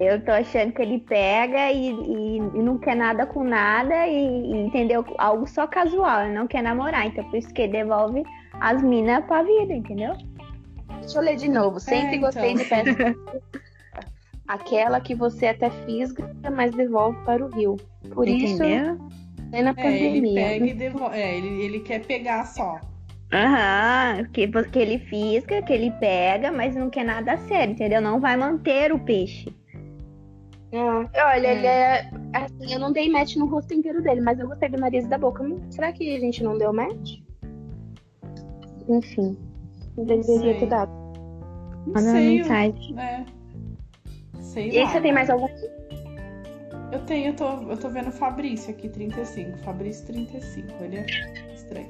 [0.00, 4.12] Eu tô achando que ele pega e, e- e não quer nada com nada e,
[4.52, 5.04] e, entendeu?
[5.18, 7.06] Algo só casual, ele não quer namorar.
[7.06, 8.22] Então por isso que ele devolve
[8.60, 10.14] as minas pra vida, entendeu?
[11.00, 11.78] Deixa eu ler de novo.
[11.78, 12.64] Sempre É, gostei então.
[12.64, 13.16] de pesca.
[14.46, 17.76] Aquela que você até fisga, mas devolve para o rio.
[18.14, 18.98] Por isso, entendeu?
[19.50, 20.44] plena É, ele pandemia.
[20.46, 21.16] pega e devolve.
[21.16, 22.78] É, ele, ele quer pegar só.
[23.32, 28.00] Aham, que, que ele fisga, que ele pega, mas não quer nada sério, entendeu?
[28.00, 29.48] Não vai manter o peixe.
[30.74, 32.10] Ah, olha, ele é.
[32.32, 35.08] Assim, eu não dei match no rosto inteiro dele, mas eu gostei do nariz e
[35.08, 35.44] da boca.
[35.70, 37.18] Será que a gente não deu match?
[38.88, 39.38] Enfim.
[39.96, 40.58] Não deveria sei.
[40.58, 40.90] ter dado.
[41.86, 42.38] Não Manda uma sei.
[42.38, 42.98] mensagem.
[42.98, 43.24] É.
[44.40, 44.90] Sei E aí lá.
[44.90, 45.48] você tem mais algum?
[46.92, 49.58] Eu tenho, eu tô, eu tô vendo o Fabrício aqui, 35.
[49.58, 51.06] Fabrício 35, ele é
[51.54, 51.88] estranho.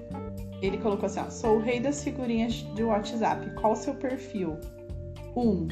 [0.62, 3.50] Ele colocou assim, ó, sou o rei das figurinhas de WhatsApp.
[3.60, 4.56] Qual o seu perfil?
[5.36, 5.68] Um.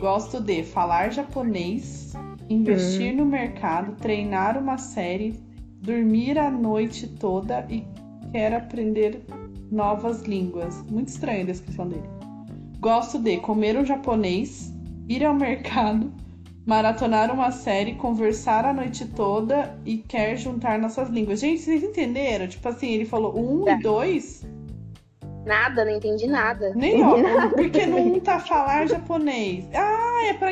[0.00, 2.12] Gosto de falar japonês,
[2.48, 5.38] investir no mercado, treinar uma série,
[5.82, 7.84] dormir a noite toda e
[8.32, 9.22] quero aprender
[9.70, 10.82] novas línguas.
[10.90, 12.08] Muito estranha a descrição dele.
[12.80, 14.72] Gosto de comer um japonês,
[15.06, 16.10] ir ao mercado,
[16.66, 21.40] maratonar uma série, conversar a noite toda e quer juntar nossas línguas.
[21.40, 22.48] Gente, vocês entenderam?
[22.48, 23.72] Tipo assim, ele falou um Tá.
[23.72, 24.46] e dois.
[25.46, 26.72] Nada, não entendi nada.
[26.74, 27.14] Nem ó,
[27.56, 29.64] porque não tá falar japonês.
[29.74, 30.50] Ah, é pra.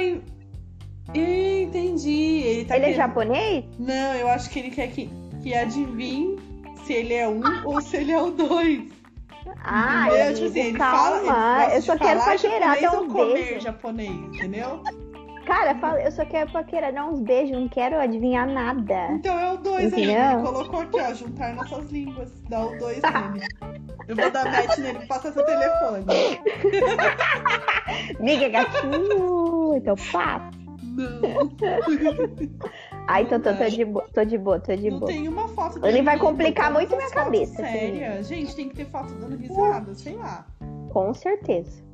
[1.14, 2.42] Entendi.
[2.44, 3.64] Ele tá ele é querendo- japonês?
[3.78, 5.10] Não, eu acho que ele quer que,
[5.42, 6.36] que adivinhe
[6.84, 8.82] se ele é um ou se ele é o dois.
[9.64, 10.22] Ah, Entendeu?
[10.26, 11.20] amigo, Tipo assim, ele calma.
[11.24, 13.60] fala, ele eu só quero falar paquerar, japonês dar ou um comer beijo.
[13.60, 14.82] japonês, entendeu?
[15.48, 19.12] Cara, fala- eu só quero paquerar, dar uns beijos, não quero adivinhar nada.
[19.12, 20.04] Então é o dois aí.
[20.04, 20.40] Entendeu?
[20.40, 22.30] Ele colocou aqui, ó, juntar nossas línguas.
[22.50, 23.46] Dá o dois nele.
[24.06, 26.04] Eu vou dar match nele, passa seu telefone.
[28.20, 29.74] Miga, gatinho.
[29.74, 30.50] Então passa.
[30.82, 31.50] Não.
[33.08, 35.10] Ai, tô, tô, tô de boa, tô de boa, tô de Não boa.
[35.10, 38.22] tem uma foto Ele vai complicar muito minha cabeça, Séria.
[38.22, 40.44] Gente, tem que ter foto dando risada, sei lá.
[40.92, 41.87] Com certeza.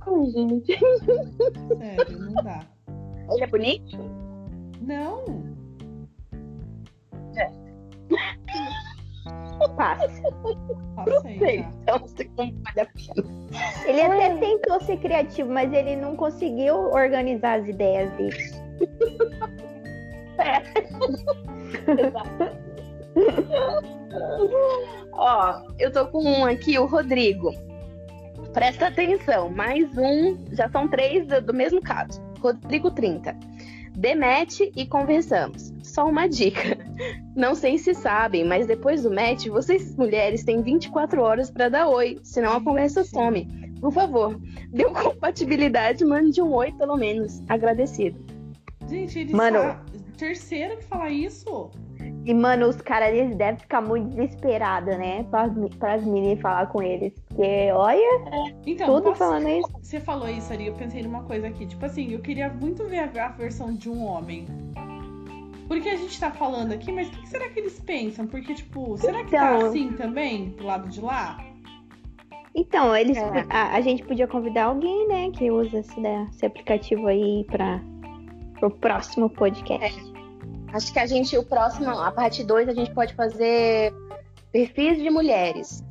[0.00, 0.78] Ai, gente.
[1.78, 2.66] Sério, não dá.
[3.30, 3.98] Ele é bonito?
[4.80, 5.24] Não.
[9.76, 10.08] Passa.
[10.96, 11.58] Passei Sei.
[11.58, 11.70] já.
[11.82, 13.14] Então você como vale a pena.
[13.86, 18.36] Ele até tentou ser criativo, mas ele não conseguiu organizar as ideias dele.
[25.12, 27.52] Ó, eu tô com um aqui, o Rodrigo.
[28.52, 32.20] Presta atenção, mais um, já são três do, do mesmo caso.
[32.40, 33.36] Rodrigo 30.
[33.96, 35.72] Demete e conversamos.
[35.84, 36.76] Só uma dica.
[37.36, 41.86] Não sei se sabem, mas depois do match, vocês mulheres têm 24 horas pra dar
[41.88, 43.46] oi, senão a conversa some.
[43.80, 44.36] Por favor,
[44.72, 47.40] deu compatibilidade, mande um oi pelo menos.
[47.48, 48.18] Agradecido.
[48.88, 49.78] Gente, ele Mano.
[50.20, 51.70] Terceiro que fala isso?
[52.26, 55.24] E, mano, os caras eles devem ficar muito desesperados, né?
[55.30, 57.14] Pras, pras meninas falar com eles.
[57.28, 59.68] Porque, olha, Então, tudo posso- falando isso.
[59.82, 61.64] Você falou isso ali, eu pensei numa coisa aqui.
[61.66, 64.44] Tipo assim, eu queria muito ver a, versão de um homem.
[65.66, 68.26] Porque a gente tá falando aqui, mas o que, será que eles pensam?
[68.26, 71.42] Porque, tipo, será que tá Então- assim também, do lado de lá?
[72.54, 73.46] Então, eles, É.
[73.48, 77.80] a, a gente podia convidar alguém, né, que usa esse, né, esse aplicativo aí para
[78.62, 80.09] o próximo podcast.
[80.72, 83.92] Acho que a gente, o próximo, a parte 2, a gente pode fazer
[84.52, 85.84] perfis de mulheres.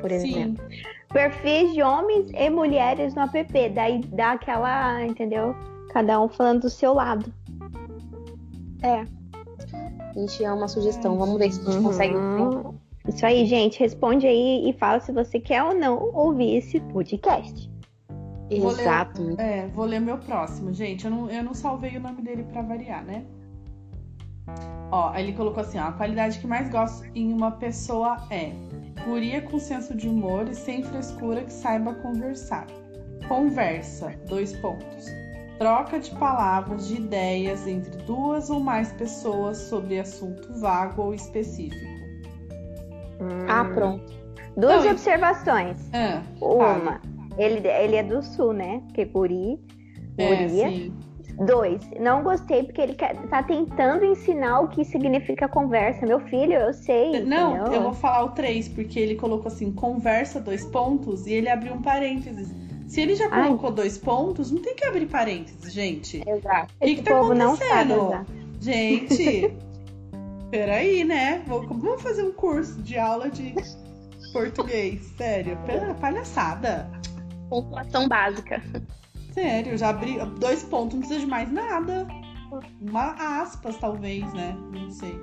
[0.00, 0.62] Por exemplo.
[0.70, 0.82] Sim.
[1.12, 3.68] Perfis de homens e mulheres no app.
[3.74, 5.54] Daí dá aquela, entendeu?
[5.92, 7.32] Cada um falando do seu lado.
[8.82, 11.16] A gente é uma sugestão.
[11.18, 12.14] Vamos ver se a gente consegue.
[12.14, 12.74] Uhum.
[13.08, 13.80] Isso aí, gente.
[13.80, 17.70] Responde aí e fala se você quer ou não ouvir esse podcast.
[18.60, 19.34] Vou ler- Exato.
[19.38, 21.04] É, vou ler meu próximo, gente.
[21.04, 23.24] Eu não, eu não salvei o nome dele pra variar, né?
[24.90, 28.52] Ó, ele colocou assim, ó, a qualidade que mais gosto em uma pessoa é
[29.04, 32.66] guria com senso de humor e sem frescura que saiba conversar.
[33.28, 35.06] Conversa, dois pontos.
[35.58, 41.98] Troca de palavras, de ideias entre duas ou mais pessoas sobre assunto vago ou específico.
[43.48, 44.12] Ah, pronto.
[44.56, 45.76] Duas Não, e- observações.
[45.92, 47.00] Ah, Uma,
[47.36, 48.80] ele, ele é do sul, né?
[48.86, 49.58] Porque guri,
[50.16, 50.68] é, guria.
[50.70, 50.94] sim.
[51.46, 56.04] Dois, não gostei porque ele quer, tá tentando ensinar o que significa conversa.
[56.04, 57.20] Meu filho, eu sei.
[57.24, 57.72] Não, entendeu?
[57.74, 61.74] eu vou falar o 3, porque ele colocou assim, conversa, dois pontos, e ele abriu
[61.74, 62.48] um parênteses.
[62.88, 63.46] Se ele já Ai.
[63.46, 66.22] colocou dois pontos, não tem que abrir parênteses, gente.
[66.26, 66.74] Exato.
[66.80, 68.26] O que, que tá povo não sabe acontecendo?
[68.60, 69.52] Gente,
[70.50, 71.42] peraí, né?
[71.46, 73.54] Vou- Vamos fazer um curso de aula de
[74.32, 75.02] português.
[75.16, 76.90] Sério, pera- palhaçada.
[77.48, 78.60] Pontuação básica.
[79.38, 82.06] Sério, já abri dois pontos, não precisa de mais nada.
[82.80, 84.56] Uma aspas, talvez, né?
[84.72, 85.14] Não sei.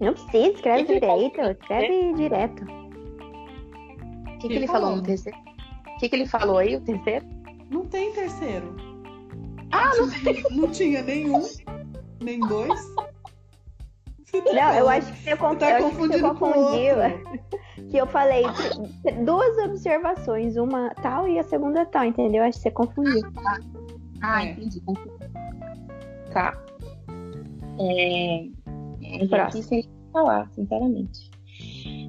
[0.00, 1.40] Não precisa, escreve Que que direito.
[1.40, 2.64] Escreve direto.
[2.64, 4.96] O que, que Ele falou falou.
[4.96, 5.38] no terceiro?
[5.38, 7.24] O que, que ele falou aí, o terceiro?
[7.70, 8.76] Não tem terceiro.
[9.72, 9.90] Ah,
[10.50, 11.42] não, não tinha nenhum,
[12.22, 12.80] nem dois.
[14.52, 16.52] Não, eu acho que você, con- Você tá eu acho que você confundindo com o
[16.54, 16.94] confundiu.
[17.90, 18.42] Que eu falei
[19.24, 22.42] duas observações, uma tal e a segunda tal, entendeu?
[22.42, 23.22] Acho que você confundiu.
[24.22, 24.52] Ah, É.
[24.52, 24.82] entendi.
[26.32, 26.56] Tá.
[27.78, 28.46] É...
[29.02, 29.34] é Próximo.
[29.36, 31.30] aqui sem falar, sinceramente.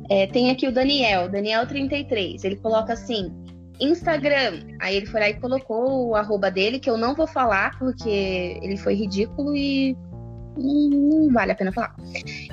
[0.09, 2.43] É, tem aqui o Daniel, Daniel33.
[2.43, 3.31] Ele coloca assim:
[3.79, 4.61] Instagram.
[4.79, 8.59] Aí ele foi lá e colocou o arroba dele, que eu não vou falar, porque
[8.61, 9.95] ele foi ridículo e
[10.57, 11.95] não, não vale a pena falar.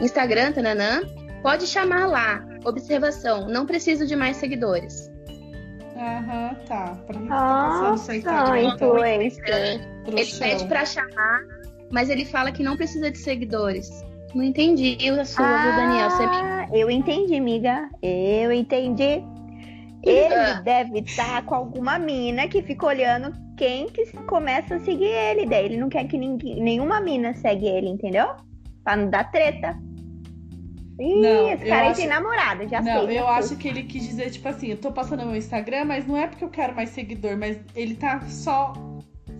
[0.00, 1.02] Instagram, tananã.
[1.42, 2.44] Pode chamar lá.
[2.64, 5.10] Observação: não preciso de mais seguidores.
[5.96, 6.98] Aham, tá.
[7.06, 8.62] Pra você tá Nossa, Instagram?
[8.62, 9.46] influencer.
[9.46, 10.38] Ele Trouxão.
[10.48, 11.40] pede pra chamar,
[11.92, 13.88] mas ele fala que não precisa de seguidores.
[14.34, 16.10] Não entendi a sua, viu, Daniel?
[16.10, 16.36] Você me...
[16.36, 17.88] Ah, eu entendi, amiga.
[18.02, 19.22] Eu entendi.
[20.02, 20.60] Ele Ah.
[20.62, 25.46] deve estar com alguma mina que fica olhando quem que começa a seguir ele.
[25.46, 28.26] Daí ele não quer que ninguém, nenhuma mina segue ele, entendeu?
[28.82, 29.78] Pra não dar treta.
[30.98, 33.18] Ih, Não, esse eu cara acho- tem namorada, já Não, sei.
[33.18, 36.06] eu já acho que ele quis dizer, tipo assim, eu tô passando meu Instagram, mas
[36.06, 38.72] não é porque eu quero mais seguidor, mas ele tá só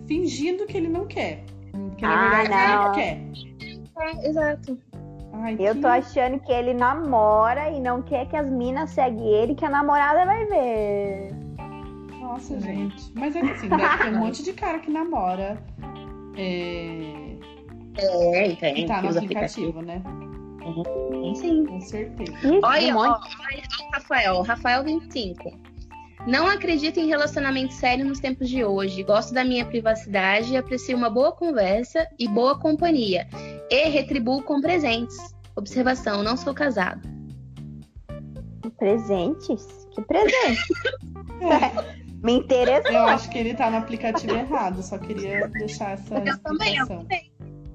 [0.05, 1.43] fingindo que ele não quer.
[1.71, 2.85] Porque na Ah, verdade não.
[2.85, 3.87] ele quer.
[3.97, 4.77] É, exato.
[5.33, 9.25] Ai, Eu que- tô achando que ele namora e não quer que as minas seguem
[9.25, 11.31] ele, que a namorada vai ver.
[12.19, 13.11] Nossa, gente.
[13.15, 15.57] Mas é assim, deve ter um monte de cara que namora.
[16.37, 17.35] É...
[17.97, 19.81] É, e Que tem, tá que no aplicativo, aplicativo.
[19.81, 20.01] né?
[21.35, 21.65] Sim.
[21.65, 22.33] Com certeza.
[22.63, 23.19] Olha, um ó,
[23.51, 24.41] olha, Rafael.
[24.41, 25.75] Rafael 25.
[26.27, 29.03] Não acredito em relacionamento sério nos tempos de hoje.
[29.03, 33.27] Gosto da minha privacidade e aprecio uma boa conversa e boa companhia.
[33.69, 35.15] E retribuo com presentes.
[35.55, 37.07] Observação: não sou casado.
[38.77, 39.87] Presentes?
[39.91, 40.61] Que presente?
[42.23, 42.91] Me interessou.
[42.91, 46.87] Eu acho que ele tá no aplicativo errado, só queria deixar essa Eu também, eu
[46.87, 47.31] também.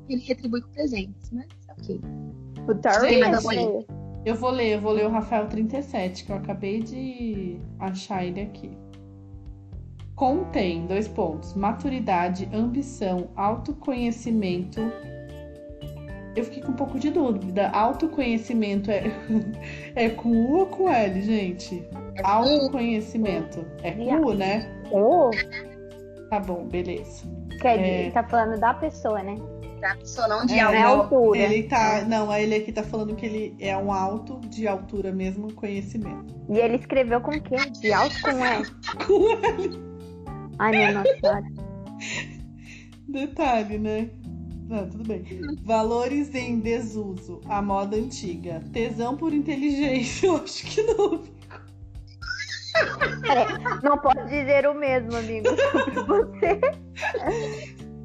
[0.08, 2.00] Ele retribui com presentes, mas ok.
[2.70, 3.84] O eu
[4.24, 8.42] Eu vou ler, eu vou ler o Rafael 37, que eu acabei de achar ele
[8.42, 8.70] aqui.
[10.14, 14.80] Contém, dois pontos, maturidade, ambição, autoconhecimento.
[16.36, 17.70] Eu fiquei com um pouco de dúvida.
[17.70, 19.04] Autoconhecimento é,
[19.96, 21.82] é com U ou com L, gente?
[22.22, 23.64] Autoconhecimento.
[23.82, 24.70] É com U, né?
[24.92, 25.30] Oh,
[26.28, 27.24] Tá bom, beleza.
[27.60, 27.82] quer É.
[27.82, 29.36] dizer, tá falando da pessoa, né?
[29.80, 29.96] Tá?
[30.04, 30.74] Sou não de É, alto.
[30.76, 31.38] é não, altura.
[31.38, 32.04] Ele tá.
[32.06, 36.34] Não, ele aqui tá falando que ele é um alto de altura mesmo, conhecimento.
[36.48, 37.56] E ele escreveu com o quê?
[37.80, 39.80] De alto com E.
[40.58, 41.42] Ai, minha nossa senhora.
[43.08, 44.10] Detalhe, né?
[44.68, 45.24] Não, tudo bem.
[45.64, 47.40] Valores em desuso.
[47.46, 48.62] A moda antiga.
[48.72, 50.26] Tesão por inteligência.
[50.28, 51.22] Eu acho que não.
[53.82, 55.48] Não pode dizer o mesmo, amigo.
[55.48, 56.60] sobre Você.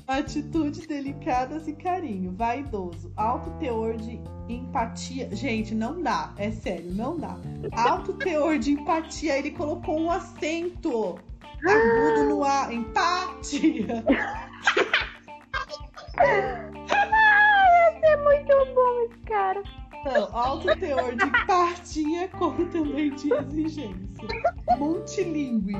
[0.07, 2.31] Atitudes delicadas e carinho.
[2.35, 3.11] Vaidoso.
[3.15, 5.35] Alto teor de empatia.
[5.35, 6.33] Gente, não dá.
[6.37, 7.37] É sério, não dá.
[7.71, 9.37] Alto teor de empatia.
[9.37, 11.17] Ele colocou um acento
[11.65, 12.71] agudo no A.
[12.73, 14.03] Empatia.
[18.03, 19.63] É muito bom esse cara.
[20.05, 24.27] Não, alto teor de empatia como também de exigência.
[24.77, 25.75] Multilingue.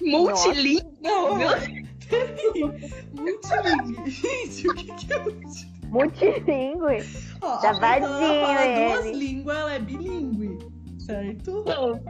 [0.00, 0.86] Multilingue.
[1.02, 1.89] Não, peraí.
[3.14, 4.10] Multilingue.
[4.10, 5.80] Gente, o que, que é multilingue?
[5.90, 7.04] Multilingue.
[7.42, 10.58] Ó, Tá ela fala duas línguas, ela é bilíngue.
[10.98, 11.64] Certo?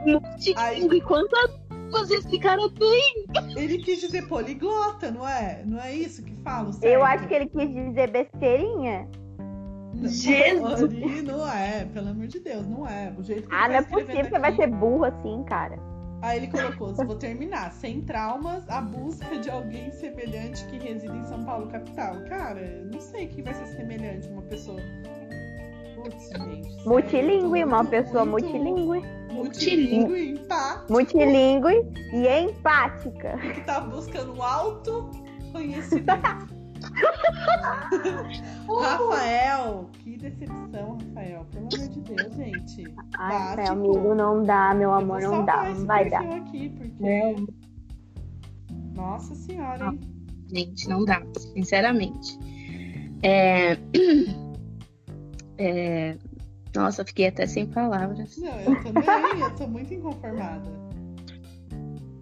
[0.05, 1.01] Multilingue.
[1.01, 3.25] Quantas línguas esse cara tem?
[3.55, 5.63] Ele quis dizer poliglota, não é?
[5.65, 6.85] Não é isso que fala, certo?
[6.85, 9.07] Eu acho que ele quis dizer besteirinha.
[9.93, 10.83] Não, Jesus.
[10.83, 13.13] ali Não é, pelo amor de Deus, não é.
[13.17, 15.90] O jeito que Ah, não é possível que vai ser burro assim, cara.
[16.21, 17.71] Aí ele colocou, vou terminar.
[17.73, 22.21] Sem traumas, a busca de alguém semelhante que reside em São Paulo, capital.
[22.27, 24.79] Cara, eu não sei quem vai ser semelhante a uma pessoa.
[25.95, 26.87] Putz, gente.
[26.87, 29.21] Multilingue, uma muito, pessoa muito multilingue.
[29.31, 30.91] Multilingue, empático.
[30.91, 33.37] Multilingue e empática.
[33.37, 36.51] Que tá buscando um autoconhecimento.
[38.81, 41.45] Rafael, que decepção, Rafael.
[41.51, 42.83] Pelo amor de Deus, gente.
[43.17, 43.49] Ai, Básico.
[43.49, 45.69] Rafael, amigo, não dá, meu amor, não dá.
[45.69, 46.23] Não vai dar.
[46.23, 46.93] aqui, porque.
[46.99, 47.45] Não.
[48.95, 49.99] Nossa senhora, hein?
[50.53, 52.37] Gente, não dá, sinceramente.
[53.23, 53.73] É...
[55.57, 56.17] é,
[56.75, 58.37] Nossa, fiquei até sem palavras.
[58.37, 60.69] Não, eu também, eu tô muito inconformada.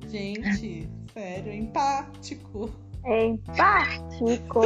[0.07, 2.69] Gente, sério, empático.
[3.05, 4.61] Empático.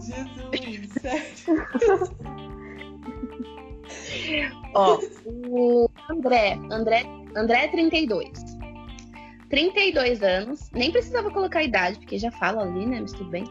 [0.00, 2.10] Jesus, sério.
[4.74, 7.02] Ó, o André, André,
[7.36, 8.28] André 32.
[9.48, 13.00] 32 anos, nem precisava colocar a idade, porque já fala ali, né?
[13.00, 13.44] Mas tudo bem.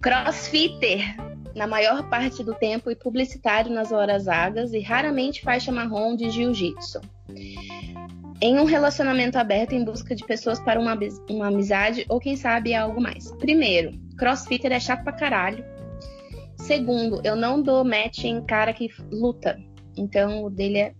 [0.00, 1.16] Crossfitter
[1.54, 6.30] na maior parte do tempo e publicitário nas horas vagas e raramente faixa marrom de
[6.30, 7.00] jiu-jitsu.
[8.40, 10.98] Em um relacionamento aberto em busca de pessoas para uma,
[11.30, 13.32] uma amizade ou quem sabe algo mais.
[13.32, 15.64] Primeiro, crossfitter é chato pra caralho.
[16.56, 19.58] Segundo, eu não dou match em cara que luta.
[19.96, 20.94] Então o dele é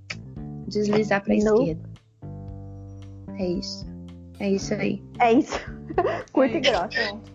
[0.66, 1.58] deslizar pra Não.
[1.60, 1.90] esquerda.
[3.38, 3.86] É isso.
[4.40, 5.02] É isso aí.
[5.18, 5.58] É isso.
[6.32, 6.88] Curta e grossa.
[6.88, 7.32] Pronto.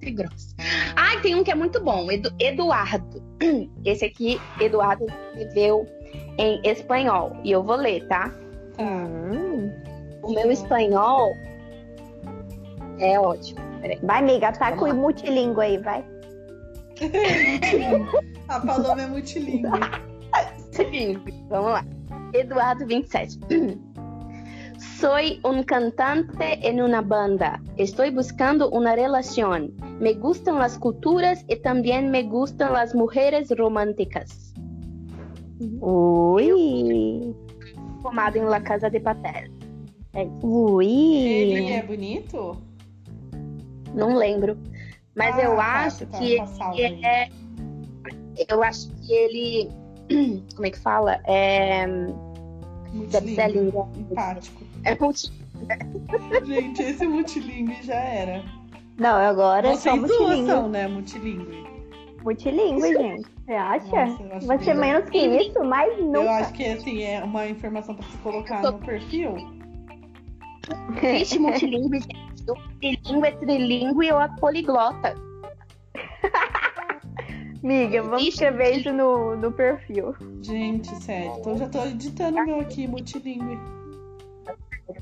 [0.00, 0.54] Que grossa.
[0.96, 2.10] Ah, tem um que é muito bom.
[2.10, 3.22] Edu- Eduardo.
[3.84, 5.86] Esse aqui, Eduardo escreveu
[6.38, 7.36] em espanhol.
[7.44, 8.32] E eu vou ler, tá?
[8.78, 9.70] Hum.
[10.22, 11.34] O meu espanhol
[12.98, 13.60] é ótimo.
[13.80, 13.98] Peraí.
[14.02, 14.94] Vai, amiga, tá Vamos com lá.
[14.94, 16.04] o multilingue aí, vai.
[18.48, 19.68] A Paloma é multilingue.
[21.48, 21.84] Vamos lá.
[22.32, 23.38] Eduardo 27.
[24.98, 27.60] Soy un cantante en una banda.
[27.76, 29.72] Estoy buscando una relación.
[30.00, 34.43] Me gustan las culturas y también me gustan las mujeres románticas.
[35.80, 37.34] Ui.
[38.02, 39.50] Formado em La Casa de Papel.
[40.14, 41.72] Ele Ui.
[41.72, 42.56] é bonito?
[43.94, 44.56] Não lembro.
[45.16, 47.28] Mas Ah, eu tá, acho tá, que tá ele é.
[48.48, 49.68] Eu acho que ele.
[50.54, 51.20] Como é que fala?
[51.24, 51.86] É.
[53.10, 53.58] Deve ser a Multilingue.
[53.58, 53.88] língua.
[53.98, 54.62] Empático.
[54.84, 55.32] É multi...
[56.46, 58.42] Gente, esse multilingue já era.
[58.98, 60.46] Não, agora é Vocês só duas multilingue.
[60.46, 60.86] são, né?
[60.88, 61.64] Multilingue.
[62.24, 63.28] Multilingüe, gente.
[63.44, 64.06] Você acha?
[64.06, 66.30] Nossa, eu Vai ser bem- menos que isso, mas Eu nunca.
[66.36, 69.34] acho que assim, é uma informação pra você colocar no perfil.
[71.02, 72.24] Existe multilingüe, gente.
[72.48, 75.14] O Multilingüe, é trilingüe ou a poliglota.
[77.62, 80.14] Amiga, vamos escrever isso no, no perfil.
[80.42, 81.32] Gente, sério.
[81.38, 83.58] Então eu já tô editando o meu aqui, multilingüe.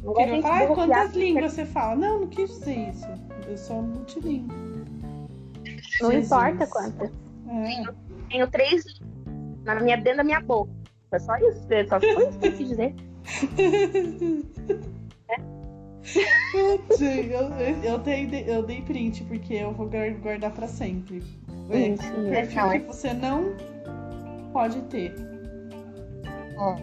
[0.03, 1.97] Não ele vai falar, "Ai, vou quantas línguas você fala?
[1.97, 3.07] Não, não quis dizer isso.
[3.49, 4.72] Eu sou multilingüe.
[6.03, 6.27] Não Jesus.
[6.33, 7.11] importa quantas.
[7.49, 7.93] É.
[8.31, 8.85] Tenho três
[9.65, 10.71] na minha, dentro da minha boca.
[11.13, 11.67] É só isso.
[11.71, 12.95] é Só foi isso que eu quis dizer.
[16.55, 16.99] Eu,
[17.61, 21.23] eu, eu, dei, eu dei print porque eu vou guar- guardar pra sempre.
[21.71, 22.81] É, Isso, perfil isso.
[22.81, 23.55] que você não
[24.53, 25.15] pode ter.
[26.57, 26.77] Ó.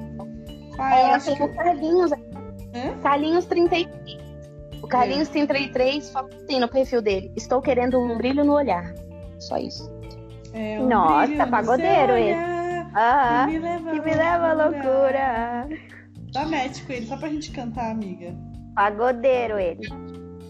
[0.80, 1.44] Ah, eu É, acho tem que.
[1.44, 2.12] o Carlinhos.
[2.12, 2.98] Hã?
[3.04, 4.20] Carlinhos 33.
[4.82, 7.32] O Carlinhos 33 só tem no perfil dele.
[7.36, 8.94] Estou querendo um brilho no olhar.
[9.40, 9.90] Só isso.
[10.54, 12.50] É, um Nossa, pagodeiro esse.
[12.96, 13.46] Aham.
[13.46, 15.70] que me leva Que me leva à loucura.
[16.34, 18.36] Dá match com ele, só pra gente cantar, amiga.
[18.76, 19.88] Pagodeiro ele.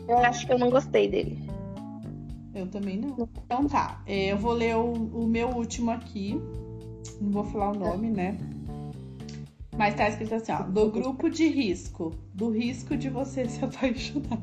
[0.07, 1.37] Eu acho que eu não gostei dele.
[2.53, 3.29] Eu também não.
[3.45, 6.41] Então tá, é, eu vou ler o, o meu último aqui.
[7.21, 8.37] Não vou falar o nome, né?
[9.77, 10.63] Mas tá escrito assim, ó.
[10.63, 12.13] Do grupo de risco.
[12.33, 14.39] Do risco de você se apaixonar.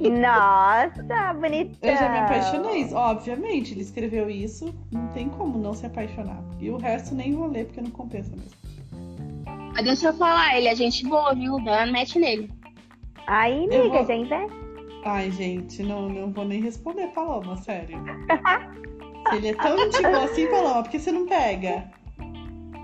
[0.00, 1.90] Nossa, bonitão.
[1.90, 3.72] Eu já me apaixonei, obviamente.
[3.74, 4.74] Ele escreveu isso.
[4.92, 6.42] Não tem como não se apaixonar.
[6.60, 8.56] E o resto nem vou ler, porque não compensa mesmo.
[9.74, 11.62] Mas deixa eu falar, ele é gente boa, viu?
[11.64, 12.50] Dá match nele.
[13.26, 14.58] Aí, amiga, vou- já investe.
[15.04, 17.98] Ai, gente, não, não vou nem responder, Paloma, sério.
[19.30, 21.90] Se ele é tão gente boa assim, Paloma, por que você não pega?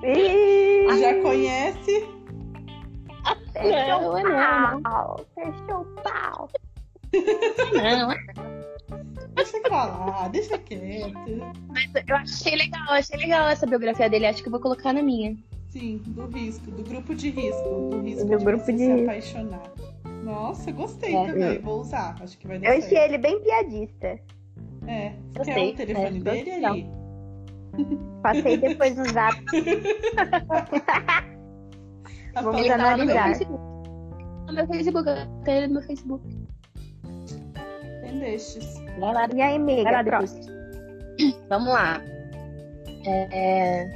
[0.02, 2.06] Ih, Já conhece?
[3.52, 5.20] Fechou Não, o não, pau.
[5.34, 6.48] Fechou o pau.
[7.72, 8.08] Não,
[9.34, 11.12] Deixa eu falar, deixa quieto.
[11.68, 14.26] mas eu achei legal, eu achei legal essa biografia dele.
[14.26, 15.36] Acho que eu vou colocar na minha.
[15.70, 17.88] Sim, do risco, do grupo de risco.
[17.90, 19.62] Do risco Do de grupo de se apaixonar.
[20.22, 21.58] Nossa, gostei É, também.
[21.58, 22.16] Vou usar.
[22.22, 23.04] Acho que vai dar Eu achei certo.
[23.08, 24.20] ele bem piadista.
[24.86, 25.12] É.
[25.32, 25.54] Você Gostei.
[25.54, 26.64] quer o telefone É, dele gostei.
[26.64, 26.90] ali?
[28.22, 29.36] Passei depois no zap.
[32.42, 33.24] Vamos tá analisar.
[33.28, 33.62] Facebook.
[34.46, 36.43] No meu Facebook, eu tenho ele no meu Facebook.
[38.14, 38.74] Entendestes.
[38.98, 40.44] Vai lá, E aí, vai lá amiga, próximo.
[41.48, 42.02] Vamos lá.
[43.06, 43.90] É...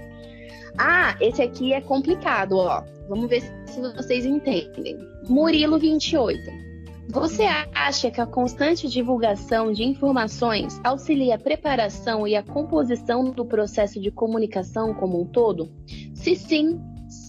[0.76, 2.84] Ah, esse aqui é complicado, ó.
[3.08, 4.98] Vamos ver se vocês entendem.
[5.28, 6.68] Murilo 28.
[7.10, 7.44] Você
[7.74, 13.98] acha que a constante divulgação de informações auxilia a preparação e a composição do processo
[13.98, 15.72] de comunicação como um todo?
[16.14, 16.78] Se sim,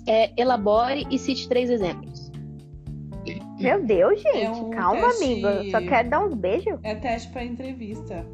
[0.06, 2.19] é, elabore e cite três exemplos.
[3.60, 4.38] Meu Deus, gente.
[4.46, 5.48] É um Calma, teste- amigo.
[5.48, 6.80] Eu Só quero dar uns beijos.
[6.84, 8.26] É teste pra entrevista.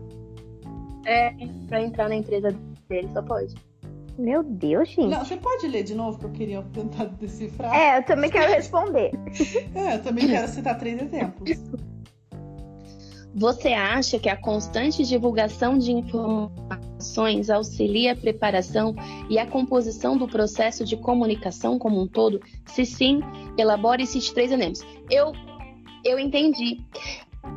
[1.67, 2.55] Pra entrar na empresa
[2.89, 3.53] dele, só pode.
[4.17, 5.09] Meu Deus, gente.
[5.09, 7.75] Não, você pode ler de novo que eu queria tentar decifrar?
[7.75, 9.11] É, eu também quero responder.
[9.75, 11.49] É, eu também quero citar três exemplos.
[13.37, 18.95] Você acha que a constante divulgação de informações auxilia a preparação
[19.29, 22.39] e a composição do processo de comunicação como um todo?
[22.65, 23.19] Se sim,
[23.57, 24.85] elabore esses três exemplos.
[25.11, 25.33] Eu,
[26.05, 26.79] eu entendi.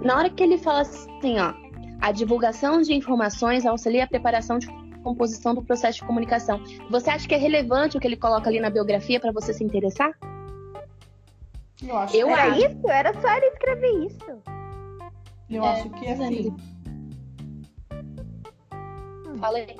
[0.02, 1.54] Na hora que ele fala assim, ó,
[2.00, 4.66] a divulgação de informações auxilia a preparação de
[5.04, 6.60] composição do processo de comunicação.
[6.90, 9.62] Você acha que é relevante o que ele coloca ali na biografia para você se
[9.62, 10.10] interessar?
[11.80, 12.66] Eu acho, Eu Era acho.
[12.66, 12.90] isso?
[12.90, 14.57] Era só ele escrever isso.
[15.50, 16.56] Eu É, acho que é é, assim.
[19.38, 19.76] Fala aí.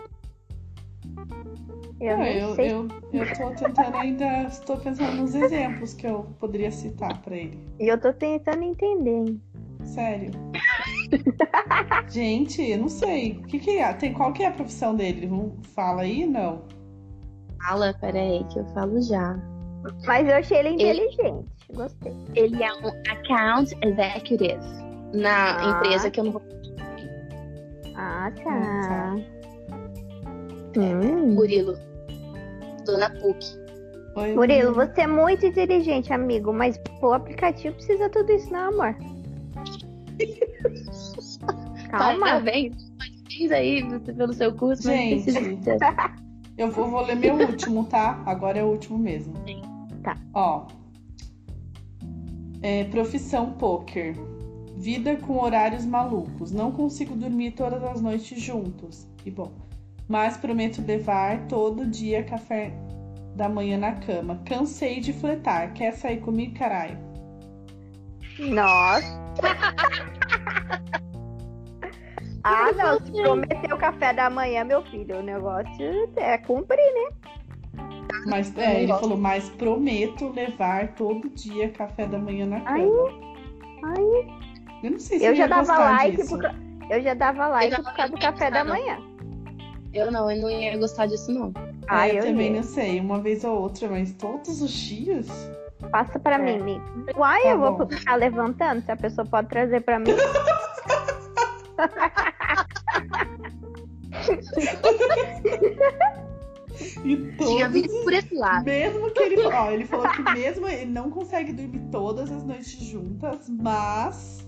[2.01, 4.45] Eu Não, não eu, eu, eu tô tentando ainda.
[4.45, 7.59] Estou pensando nos exemplos que eu poderia citar pra ele.
[7.81, 9.43] E eu tô tentando entender, hein?
[9.83, 10.31] Sério.
[12.09, 13.33] Gente, eu não sei.
[13.39, 13.93] O que, que é?
[13.95, 15.29] Tem, qual que é a profissão dele?
[15.75, 16.63] Fala aí, não.
[17.67, 19.37] Fala, peraí, que eu falo já.
[20.07, 21.49] Mas eu achei ele inteligente.
[21.75, 22.13] Gostei.
[22.35, 25.71] Ele é um account executive na Ah.
[25.71, 26.43] empresa que eu não vou.
[27.97, 29.17] Ah, Ah, tá.
[30.77, 31.35] Hum.
[31.35, 31.77] Murilo.
[32.85, 33.45] Dona PUC.
[34.17, 38.97] Oi, Murilo, você é muito inteligente, amigo, mas o aplicativo precisa tudo isso, não, amor?
[41.91, 42.27] Calma.
[42.27, 42.91] Parabéns.
[42.99, 45.61] Parabéns aí você pelo seu curso, mas Gente.
[46.59, 48.21] Eu vou, vou ler meu último, tá?
[48.27, 49.33] Agora é o último mesmo.
[50.03, 50.17] Tá.
[50.35, 50.67] Ó.
[52.63, 54.17] É, profissão poker.
[54.79, 56.53] Vida com horários malucos.
[56.53, 59.09] Não consigo dormir todas as noites juntos.
[59.17, 59.51] Que bom.
[60.07, 62.73] Mas prometo levar todo dia café
[63.35, 64.41] da manhã na cama.
[64.47, 65.73] Cansei de fletar.
[65.73, 66.97] Quer sair comigo, caralho?
[72.45, 77.85] Ah, não, se prometer o café da manhã, meu filho, o negócio é cumprir, né?
[78.27, 83.11] Mas é, ele falou, mas prometo levar todo dia café da manhã na cama.
[83.83, 84.38] Aí,
[84.83, 86.29] Eu não sei se eu já dava like disso.
[86.31, 86.55] por, ca-
[86.91, 88.99] eu já dava like já por causa do café da manhã.
[89.93, 91.53] Eu não, eu não ia gostar disso, não.
[91.89, 92.57] Ah, É, eu, eu também ia.
[92.57, 95.27] não sei, uma vez ou outra, mas todos os dias?
[95.91, 96.39] Passa pra É.
[96.39, 96.85] mim, amiga.
[97.17, 97.89] Uai, Tá eu vou bom.
[97.89, 100.11] ficar levantando, se a pessoa pode trazer pra mim.
[107.05, 108.65] E Tinha visto por esse lado.
[108.65, 109.43] Mesmo que ele.
[109.47, 114.47] Ó, ele falou que mesmo ele não consegue dormir todas as noites juntas, mas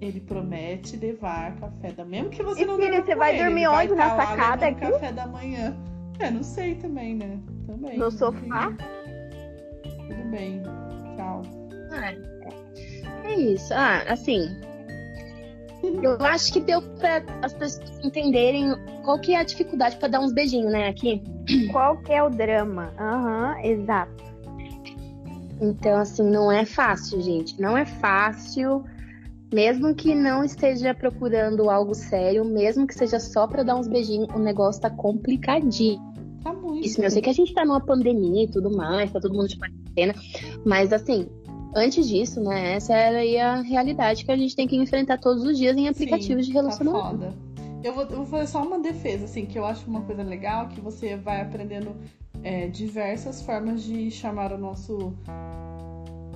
[0.00, 3.62] ele promete levar café da Mesmo que você E, não filha, você vai ele, dormir
[3.62, 3.94] ele vai onde?
[3.94, 4.80] Na tá sacada aqui?
[4.80, 5.76] café da manhã.
[6.18, 7.38] É, não sei também, né?
[7.66, 7.98] Também.
[7.98, 8.72] No sofá?
[9.82, 10.62] Tudo bem.
[11.16, 11.42] Tchau.
[13.24, 13.72] É isso.
[13.74, 14.48] Ah, assim.
[16.02, 20.20] Eu acho que deu pra as pessoas entenderem qual que é a dificuldade pra dar
[20.20, 21.22] uns beijinhos, né, aqui.
[21.72, 22.92] Qual que é o drama?
[22.98, 24.24] Aham, exato.
[25.60, 27.60] Então, assim, não é fácil, gente.
[27.60, 28.84] Não é fácil.
[29.52, 34.28] Mesmo que não esteja procurando algo sério, mesmo que seja só pra dar uns beijinhos,
[34.34, 36.10] o negócio tá complicadíssimo.
[36.42, 36.86] Tá muito.
[36.86, 39.48] Isso, eu sei que a gente tá numa pandemia e tudo mais, tá todo mundo
[39.48, 40.14] de quarentena,
[40.64, 41.26] mas assim,
[41.74, 45.44] antes disso, né, essa era aí a realidade que a gente tem que enfrentar todos
[45.44, 47.04] os dias em aplicativos de Tá relacionamento.
[47.04, 47.34] foda.
[47.82, 50.68] Eu vou, eu vou fazer só uma defesa, assim, que eu acho uma coisa legal,
[50.68, 51.94] que você vai aprendendo
[52.42, 55.12] é, diversas formas de chamar o nosso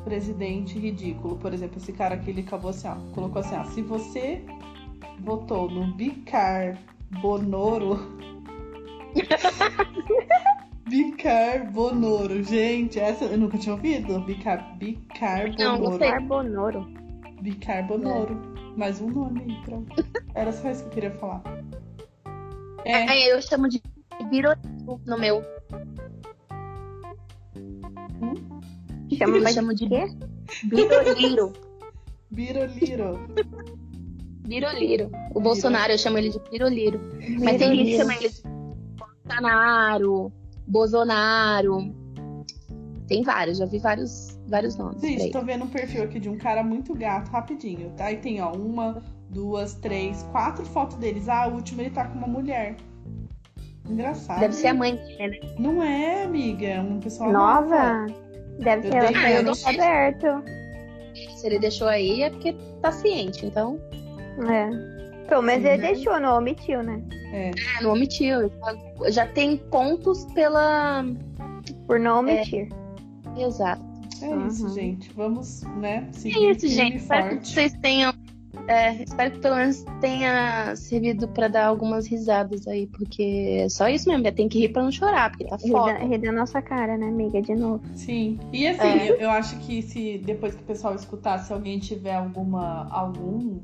[0.05, 1.37] presidente ridículo.
[1.37, 4.45] Por exemplo, esse cara aqui, ele acabou assim, ó, colocou assim, ó, se você
[5.21, 7.99] votou no bicarbonoro...
[10.89, 14.21] bicarbonoro, gente, essa eu nunca tinha ouvido.
[14.21, 15.83] Bicar, Não, bicarbonoro.
[15.83, 16.11] não sei.
[16.11, 16.87] Carbonoro.
[17.41, 18.55] Bicarbonoro.
[18.77, 20.05] Mais um nome aí, pronto.
[20.35, 21.43] Era só isso que eu queria falar.
[22.85, 23.81] É, Aí eu chamo de
[24.29, 24.61] biroliro
[25.07, 25.43] no meu.
[29.13, 30.07] Chama Eu mais chamo de quê?
[30.65, 31.53] biroliro.
[32.31, 33.19] biroliro.
[34.47, 35.11] Biroliro.
[35.35, 37.01] O Bolsonaro, eu chamo ele de biroliro.
[37.43, 38.43] Mas tem gente que chama ele de
[39.27, 40.33] Bolsonaro,
[40.67, 41.95] Bolsonaro.
[43.07, 45.01] Tem vários, já vi vários, vários nomes.
[45.01, 48.11] Gente, tô vendo um perfil aqui de um cara muito gato, rapidinho, tá?
[48.11, 51.29] E tem, ó, uma, duas, três, quatro fotos deles.
[51.29, 52.77] Ah, a última ele tá com uma mulher.
[53.89, 54.41] Engraçado.
[54.41, 55.55] Deve ser a mãe dele, né?
[55.59, 56.67] Não é, amiga.
[56.67, 58.07] É uma pessoa Nova?
[58.59, 59.73] Deve Eu ser Ah, deixei.
[59.73, 60.27] Roberto.
[61.37, 63.79] Se ele deixou aí é porque tá ciente, então.
[64.51, 64.71] É.
[65.29, 65.93] Pelo menos ele Uhum.
[65.95, 67.03] deixou, não omitiu, né?
[67.33, 67.51] É.
[67.51, 68.51] É, não omitiu.
[69.09, 71.05] Já tem pontos pela.
[71.87, 72.69] Por não omitir.
[73.37, 73.83] Exato.
[74.23, 74.75] É isso, Uhum.
[74.75, 75.13] gente.
[75.15, 76.07] Vamos, né?
[76.09, 76.97] É Seguir isso, firme gente.
[76.97, 78.13] Espero que vocês tenham.
[78.69, 83.89] É, espero que pelo menos tenha servido pra dar algumas risadas aí, porque é só
[83.89, 85.93] isso mesmo, tem que rir pra não chorar, porque tá foda.
[85.95, 87.41] da, rir da nossa cara, né, amiga?
[87.41, 87.83] De novo.
[87.95, 88.39] Sim.
[88.53, 89.11] E assim, É.
[89.11, 93.61] eu, eu acho que se depois que o pessoal escutar, se alguém tiver alguma algum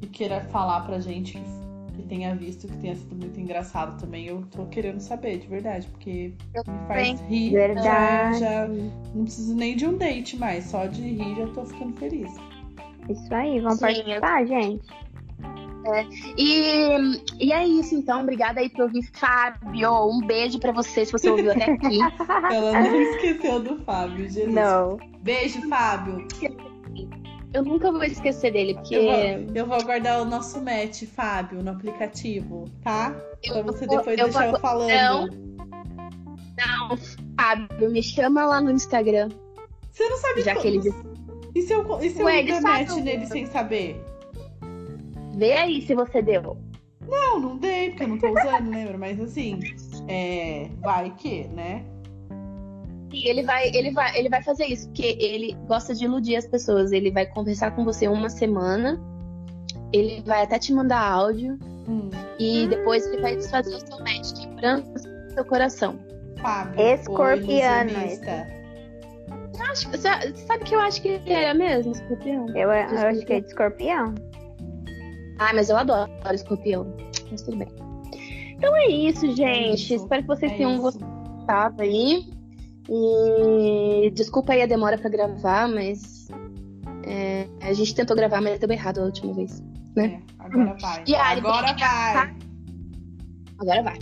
[0.00, 4.26] que queira falar pra gente que, que tenha visto, que tenha sido muito engraçado também,
[4.26, 7.52] eu tô querendo saber, de verdade, porque Eu me faz rir.
[7.52, 7.84] Verdade.
[7.84, 8.68] Já, já
[9.14, 12.30] não preciso nem de um date mais, só de rir já tô ficando feliz.
[13.08, 14.86] Isso aí, vamos Sim, participar, gente.
[16.36, 16.90] E,
[17.38, 18.22] e é isso, então.
[18.22, 20.08] Obrigada aí por ouvir, Fábio.
[20.08, 21.98] Um beijo pra você, se você ouviu até aqui.
[22.52, 24.52] Ela não esqueceu do Fábio, Jesus.
[24.52, 24.96] Não.
[25.22, 26.26] Beijo, Fábio.
[27.54, 31.62] Eu nunca vou esquecer dele, porque Eu vou, eu vou guardar o nosso match, Fábio,
[31.62, 33.14] no aplicativo, tá?
[33.46, 34.88] Pra você vou- depois eu deixar vou- eu falando.
[34.90, 35.26] Não.
[36.58, 36.96] Não,
[37.38, 39.28] Fábio, me chama lá no Instagram.
[39.90, 40.78] Você não sabe Já que ele
[41.56, 43.98] E se eu, e se eu Ué, o- nele sem saber?
[45.38, 46.58] Vê aí se você deu.
[47.08, 48.98] Não, não dei, porque eu não tô usando, lembra?
[48.98, 49.60] Mas assim,
[50.06, 51.82] é, vai que, né?
[53.10, 56.46] E ele vai, ele vai, ele vai fazer isso, porque ele gosta de iludir as
[56.46, 56.92] pessoas.
[56.92, 59.00] Ele vai conversar com você uma semana,
[59.94, 64.32] ele vai até te mandar áudio Hum, e depois ele vai desfazer o seu match,
[64.42, 65.98] quebrando o seu coração.
[66.36, 66.78] Fábio.
[66.78, 68.55] Escorpiano, o ilusionista.
[69.60, 72.46] Acho, sa- sabe que eu acho que ele era mesmo, escorpião?
[72.50, 74.14] Eu, eu acho que é de escorpião.
[75.38, 76.86] Ah, mas eu adoro escorpião.
[77.30, 77.68] Mas tudo bem.
[78.56, 79.74] Então é isso, gente.
[79.94, 80.82] isso, Espero que vocês É tenham isso.
[80.82, 82.24] gostado aí.
[82.88, 86.28] E desculpa aí a demora pra gravar, mas
[87.04, 89.62] é, a gente tentou gravar, mas deu errado a última vez.
[89.96, 91.02] É, agora vai.
[91.06, 92.36] E Ari, agora obrigada, vai.
[93.58, 93.98] Agora vai.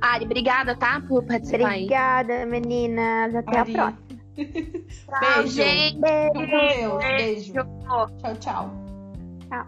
[0.00, 1.00] Ari, obrigada, tá?
[1.08, 1.84] Por participar aí.
[1.84, 3.34] Obrigada, meninas.
[3.34, 3.70] Até Ari.
[3.70, 4.07] a próxima.
[4.38, 5.48] Tchau, Beijo.
[5.48, 6.00] gente.
[6.00, 6.50] Deus.
[6.50, 6.98] Beijo.
[6.98, 7.52] Beijo.
[7.52, 8.70] Tchau, tchau.
[9.48, 9.66] Tchau.